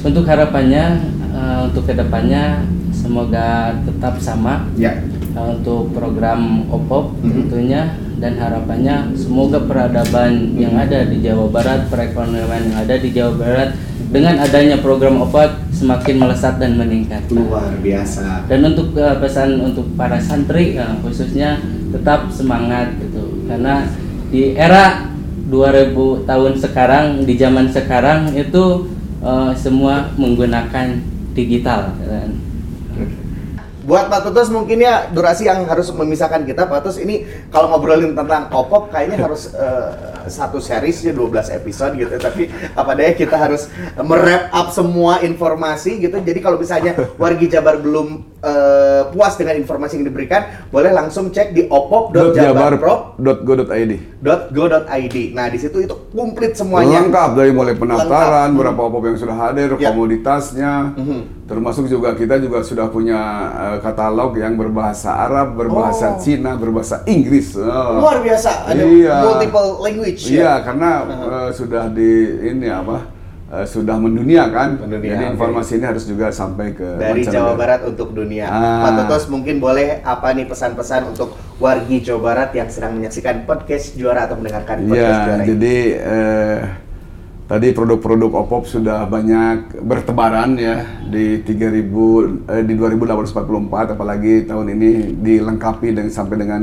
Untuk 0.00 0.24
harapannya, 0.24 0.84
eh, 1.30 1.60
untuk 1.66 1.84
ke 1.84 1.92
depannya 1.92 2.64
semoga 2.90 3.76
tetap 3.84 4.16
sama 4.16 4.64
Ya. 4.72 4.96
eh, 5.34 5.46
untuk 5.50 5.92
program 5.92 6.64
OPOP 6.70 7.20
Mhm. 7.20 7.32
tentunya 7.34 7.82
dan 8.16 8.40
harapannya 8.40 9.12
semoga 9.12 9.60
peradaban 9.60 10.56
yang 10.56 10.72
ada 10.72 11.04
di 11.04 11.20
Jawa 11.20 11.52
Barat, 11.52 11.92
perekonomian 11.92 12.72
yang 12.72 12.78
ada 12.80 12.96
di 12.96 13.12
Jawa 13.12 13.32
Barat 13.36 13.70
dengan 14.14 14.38
adanya 14.38 14.78
program 14.78 15.26
OPOP 15.26 15.74
semakin 15.74 16.22
melesat 16.22 16.62
dan 16.62 16.78
meningkat. 16.78 17.26
Luar 17.34 17.74
biasa. 17.82 18.46
Dan 18.46 18.62
untuk 18.62 18.94
eh, 18.94 19.18
pesan 19.18 19.58
untuk 19.58 19.90
para 19.98 20.22
santri 20.22 20.78
eh, 20.78 20.94
khususnya 21.02 21.58
tetap 21.90 22.30
semangat 22.30 22.94
gitu 23.02 23.42
karena 23.50 23.90
di 24.30 24.54
era 24.54 25.10
2000 25.50 26.30
tahun 26.30 26.52
sekarang 26.62 27.04
di 27.26 27.34
zaman 27.34 27.66
sekarang 27.66 28.30
itu 28.38 28.86
eh, 29.18 29.52
semua 29.58 30.14
menggunakan 30.14 30.94
digital 31.34 31.98
kan. 31.98 32.30
Buat 33.84 34.08
Pak 34.08 34.20
Tutus 34.26 34.48
mungkin 34.48 34.80
ya 34.80 35.06
durasi 35.12 35.44
yang 35.44 35.68
harus 35.68 35.92
memisahkan 35.92 36.42
kita 36.42 36.64
Pak 36.64 36.84
Tutus 36.84 36.98
ini 36.98 37.22
kalau 37.52 37.68
ngobrolin 37.68 38.16
tentang 38.16 38.48
OPOP 38.48 38.88
kayaknya 38.88 39.20
harus 39.20 39.52
eh, 39.52 39.88
satu 40.24 40.56
series 40.56 41.04
ya 41.04 41.12
12 41.12 41.52
episode 41.52 41.92
gitu 41.94 42.16
tapi 42.16 42.48
apa 42.72 42.96
daya 42.96 43.12
kita 43.12 43.36
harus 43.36 43.68
merap 44.00 44.48
up 44.50 44.72
semua 44.72 45.20
informasi 45.20 46.00
gitu 46.00 46.16
jadi 46.16 46.40
kalau 46.40 46.56
misalnya 46.56 46.96
wargi 47.20 47.44
Jabar 47.44 47.76
belum 47.76 48.24
eh, 48.40 49.02
puas 49.12 49.36
dengan 49.36 49.60
informasi 49.60 50.00
yang 50.00 50.08
diberikan 50.08 50.64
boleh 50.72 50.88
langsung 50.88 51.28
cek 51.28 51.52
di 51.52 51.68
opop.jabarprop 51.68 53.20
jabarprop.go.id 53.20 53.92
.go.id. 54.24 55.16
Nah, 55.36 55.46
di 55.52 55.58
situ 55.60 55.84
itu 55.84 55.94
komplit 56.16 56.56
semuanya. 56.56 57.04
lengkap 57.04 57.30
dari 57.36 57.52
mulai 57.52 57.76
pendaftaran, 57.76 58.56
berapa 58.56 58.80
opop 58.80 59.04
yang 59.04 59.18
sudah 59.20 59.36
hadir, 59.36 59.76
Ya. 59.76 59.92
komoditasnya, 59.92 60.96
Mhm. 60.96 61.20
Termasuk 61.44 61.84
juga 61.86 62.12
kita 62.12 62.36
juga 62.36 62.60
sudah 62.60 62.88
punya 62.88 63.20
eh, 63.54 63.78
katalog 63.78 64.32
yang 64.34 64.54
berbahasa 64.54 65.12
Arab, 65.20 65.54
berbahasa 65.54 66.06
Oh. 66.10 66.18
Cina, 66.18 66.54
berbahasa 66.54 67.04
Inggris. 67.04 67.52
Oh. 67.54 68.00
Luar 68.00 68.18
biasa, 68.18 68.64
ada 68.66 68.80
Iya. 68.80 69.16
multiple 69.22 69.68
language 69.78 70.24
Iya, 70.26 70.40
ya. 70.40 70.52
karena 70.60 70.90
eh, 71.04 71.50
sudah 71.50 71.88
di 71.88 72.10
ini 72.46 72.66
apa? 72.66 73.12
eh, 73.46 73.62
sudah 73.64 73.94
mendunia 73.94 74.48
kan. 74.48 74.74
Mendunia, 74.78 75.14
Jadi 75.14 75.24
informasi 75.30 75.72
ini 75.76 75.84
harus 75.84 76.04
juga 76.04 76.26
sampai 76.28 76.72
ke 76.72 76.96
Dari. 76.96 77.22
Jawa 77.22 77.54
Barat 77.54 77.84
untuk 77.84 78.10
dunia. 78.10 78.48
Ah. 78.48 78.82
Pak 78.82 79.04
Tutus 79.04 79.28
mungkin 79.28 79.60
boleh 79.60 80.00
apa 80.00 80.32
nih 80.32 80.44
pesan-pesan 80.44 81.06
untuk 81.06 81.28
wargi 81.56 82.00
Jawa 82.00 82.20
Barat 82.24 82.50
yang 82.52 82.66
sedang 82.66 82.96
menyaksikan 82.96 83.44
podcast 83.44 83.94
juara 83.94 84.24
atau 84.24 84.34
mendengarkan 84.34 84.82
podcast 84.82 84.96
Iya, 84.98 85.22
juara 85.22 85.36
ini? 85.36 85.46
jadi 85.46 85.76
eh, 86.02 86.58
tadi 87.44 87.76
produk-produk 87.76 88.32
Opop 88.40 88.64
sudah 88.64 89.04
banyak 89.04 89.84
bertebaran 89.84 90.56
ya 90.56 91.04
di 91.04 91.44
3000 91.44 92.48
eh, 92.48 92.62
di 92.64 92.74
2844 92.76 93.94
apalagi 93.94 94.48
tahun 94.48 94.66
ini 94.72 94.90
dilengkapi 95.20 95.92
dengan 95.92 96.12
sampai 96.12 96.36
dengan 96.40 96.62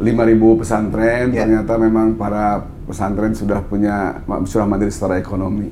5000 0.00 0.60
pesantren. 0.60 1.26
Ya. 1.30 1.46
Ternyata 1.46 1.76
memang 1.78 2.18
para 2.18 2.66
pesantren 2.88 3.36
sudah 3.36 3.62
punya 3.62 4.24
sudah 4.48 4.66
mandiri 4.66 4.90
secara 4.90 5.20
ekonomi. 5.20 5.70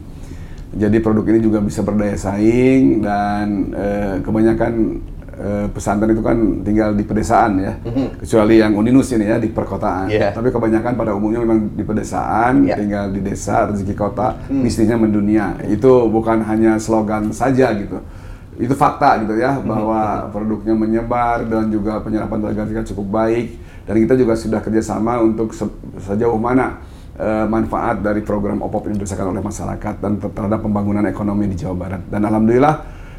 Jadi 0.69 1.01
produk 1.01 1.25
ini 1.33 1.41
juga 1.41 1.59
bisa 1.65 1.81
berdaya 1.81 2.15
saing 2.15 3.01
dan 3.01 3.73
eh, 3.75 4.15
kebanyakan 4.23 5.01
eh, 5.39 5.67
pesantren 5.71 6.11
itu 6.11 6.21
kan 6.21 6.35
tinggal 6.61 6.91
di 6.93 7.03
pedesaan 7.03 7.53
ya, 7.57 7.73
kecuali 8.19 8.59
yang 8.59 8.75
Uninus 8.75 9.15
ini 9.15 9.25
ya 9.25 9.39
di 9.39 9.49
perkotaan. 9.49 10.11
Iya. 10.11 10.35
Tapi 10.35 10.51
kebanyakan 10.51 10.93
pada 10.93 11.15
umumnya 11.15 11.41
memang 11.41 11.71
di 11.73 11.83
pedesaan, 11.83 12.67
Iya. 12.67 12.75
tinggal 12.75 13.05
di 13.09 13.21
desa, 13.23 13.71
rezeki 13.71 13.95
kota, 13.95 14.35
bisnisnya 14.51 14.99
mendunia. 14.99 15.55
Itu 15.65 16.11
bukan 16.11 16.43
hanya 16.43 16.77
slogan 16.77 17.31
saja 17.31 17.71
gitu. 17.73 18.03
Itu 18.59 18.75
fakta 18.75 19.23
gitu 19.23 19.39
ya 19.39 19.63
bahwa 19.63 20.27
produknya 20.29 20.75
menyebar 20.75 21.47
dan 21.47 21.71
juga 21.71 22.03
penyerapan 22.03 22.43
tenaga 22.43 22.67
kerja 22.67 22.83
cukup 22.91 23.07
baik. 23.15 23.47
Dan 23.87 24.05
kita 24.05 24.19
juga 24.19 24.35
sudah 24.35 24.61
kerjasama 24.61 25.23
untuk 25.23 25.55
se- 25.55 25.71
sejauh 26.03 26.37
mana 26.37 26.83
eh, 27.15 27.47
manfaat 27.47 27.99
dari 27.99 28.23
program 28.23 28.59
OPOP 28.61 28.91
ini 28.91 28.99
dirasakan 28.99 29.31
oleh 29.31 29.43
masyarakat 29.43 29.95
dan 29.99 30.19
ter- 30.19 30.31
terhadap 30.31 30.61
pembangunan 30.61 31.03
ekonomi 31.03 31.47
di 31.47 31.57
Jawa 31.57 31.75
Barat. 31.75 32.03
Dan 32.07 32.23
alhamdulillah 32.23 32.75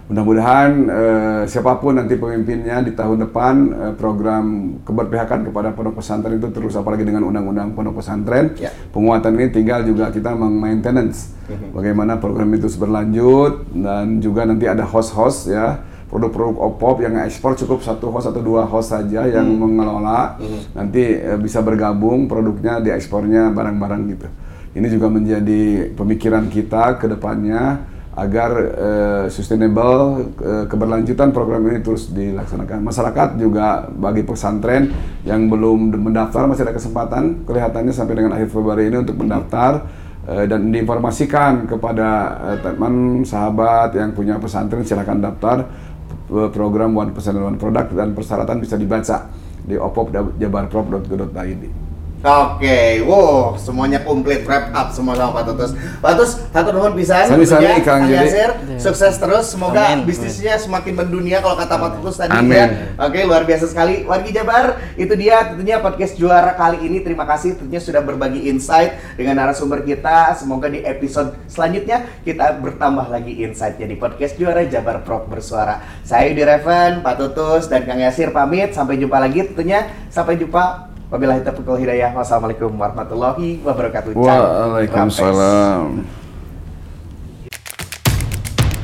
mudah-mudahan 0.09 0.69
eh, 0.89 1.41
siapa 1.45 1.77
pun 1.77 1.93
nanti 1.93 2.17
pemimpinnya 2.17 2.81
di 2.81 2.97
tahun 2.97 3.29
depan 3.29 3.53
eh, 3.69 3.93
program 3.93 4.75
keberpihakan 4.81 5.45
kepada 5.45 5.69
pondok 5.77 6.01
pesantren 6.01 6.41
itu 6.41 6.49
terus 6.49 6.73
apalagi 6.73 7.05
dengan 7.05 7.29
undang-undang 7.29 7.77
pondok 7.77 8.01
pesantren. 8.01 8.57
Ya. 8.57 8.73
Penguatan 8.89 9.37
ini 9.37 9.53
tinggal 9.53 9.85
juga 9.85 10.09
kita 10.09 10.33
meng-maintenance 10.33 11.37
bagaimana 11.73 12.17
program 12.17 12.49
itu 12.57 12.65
berlanjut 12.81 13.69
dan 13.73 14.17
juga 14.17 14.49
nanti 14.49 14.65
ada 14.65 14.81
host-host 14.81 15.53
ya 15.53 15.81
produk-produk 16.09 16.57
OPOP 16.57 17.05
yang 17.05 17.21
ekspor 17.21 17.53
cukup 17.53 17.85
satu 17.85 18.09
host 18.09 18.33
atau 18.33 18.41
dua 18.41 18.65
host 18.65 18.89
saja 18.89 19.29
yang 19.29 19.45
mengelola 19.45 20.41
nanti 20.73 21.21
eh, 21.21 21.37
bisa 21.37 21.61
bergabung 21.61 22.25
produknya 22.25 22.81
diekspornya 22.81 23.53
barang-barang 23.53 24.01
gitu. 24.17 24.27
Ini 24.69 24.85
juga 24.89 25.09
menjadi 25.09 25.93
pemikiran 25.93 26.49
kita 26.49 26.97
ke 26.97 27.05
depannya 27.09 27.81
agar 28.19 28.51
eh, 28.59 29.25
sustainable 29.31 30.27
eh, 30.43 30.65
keberlanjutan 30.67 31.31
program 31.31 31.63
ini 31.71 31.79
terus 31.79 32.11
dilaksanakan. 32.11 32.83
Masyarakat 32.83 33.39
juga 33.39 33.87
bagi 33.87 34.27
pesantren 34.27 34.91
yang 35.23 35.47
belum 35.47 35.95
mendaftar 35.95 36.51
masih 36.51 36.67
ada 36.67 36.75
kesempatan 36.75 37.47
kelihatannya 37.47 37.95
sampai 37.95 38.19
dengan 38.19 38.35
akhir 38.35 38.51
Februari 38.51 38.91
ini 38.91 38.99
untuk 38.99 39.15
mendaftar 39.15 39.87
eh, 40.27 40.43
dan 40.51 40.67
diinformasikan 40.67 41.71
kepada 41.71 42.07
eh, 42.51 42.57
teman 42.59 43.23
sahabat 43.23 43.95
yang 43.95 44.11
punya 44.11 44.35
pesantren 44.35 44.83
silakan 44.83 45.23
daftar 45.23 45.87
program 46.29 46.93
One 46.93 47.09
Pesantren 47.09 47.41
One 47.41 47.57
Product 47.57 47.89
dan 47.95 48.13
persyaratan 48.13 48.61
bisa 48.61 48.77
dibaca 48.77 49.33
di 49.65 49.73
opop.jabarprop.go.id. 49.73 51.88
Oke, 52.19 52.99
wow, 53.07 53.55
semuanya 53.55 54.03
komplit 54.03 54.43
wrap 54.43 54.75
up 54.75 54.91
semua 54.91 55.15
sama 55.15 55.39
Pak 55.39 55.55
Tutus. 55.55 55.71
Pak 56.03 56.19
Tutus, 56.19 56.31
satu 56.51 56.75
nuhun 56.75 56.91
pisan. 56.91 57.31
Sami-sami, 57.31 57.63
tentunya. 57.63 57.87
Kang 57.87 58.03
Jody. 58.11 58.19
Yasir, 58.27 58.49
sukses 58.75 59.15
terus. 59.15 59.47
Semoga 59.47 59.95
Amin. 59.95 60.03
bisnisnya 60.03 60.59
semakin 60.59 60.99
mendunia 60.99 61.39
kalau 61.39 61.55
kata 61.55 61.79
Pak 61.79 61.89
Tutus 61.95 62.19
tadi 62.19 62.35
Amin. 62.35 62.59
ya. 62.59 62.67
Oke, 63.07 63.23
luar 63.23 63.47
biasa 63.47 63.71
sekali. 63.71 64.03
Wargi 64.03 64.35
Jabar, 64.35 64.83
itu 64.99 65.15
dia 65.15 65.47
tentunya 65.47 65.79
podcast 65.79 66.19
juara 66.19 66.59
kali 66.59 66.91
ini. 66.91 66.99
Terima 67.07 67.23
kasih 67.23 67.55
tentunya 67.55 67.79
sudah 67.79 68.03
berbagi 68.03 68.51
insight 68.51 68.99
dengan 69.15 69.39
narasumber 69.39 69.87
kita. 69.87 70.35
Semoga 70.35 70.67
di 70.67 70.83
episode 70.83 71.39
selanjutnya 71.47 72.03
kita 72.27 72.59
bertambah 72.59 73.07
lagi 73.07 73.47
insightnya 73.47 73.87
di 73.87 73.95
podcast 73.95 74.35
juara 74.35 74.67
Jabar 74.67 75.07
Prop 75.07 75.23
bersuara. 75.31 75.79
Saya 76.03 76.27
Yudi 76.27 76.43
Reven, 76.43 76.99
Pak 76.99 77.15
Tutus, 77.15 77.71
dan 77.71 77.87
Kang 77.87 78.03
Yasir 78.03 78.35
pamit. 78.35 78.75
Sampai 78.75 78.99
jumpa 78.99 79.23
lagi 79.23 79.47
tentunya. 79.47 79.87
Sampai 80.11 80.35
jumpa. 80.35 80.88
Wabillahi 81.09 81.41
taufiq 81.41 81.65
wal 81.65 81.81
hidayah. 81.81 82.13
Wassalamualaikum 82.13 82.69
warahmatullahi 82.77 83.65
wabarakatuh. 83.65 84.13
Waalaikumsalam. 84.13 86.05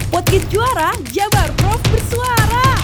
Podcast 0.09 0.47
juara 0.49 0.89
Jabar 1.13 1.53
Prof 1.53 1.77
bersuara. 1.85 2.74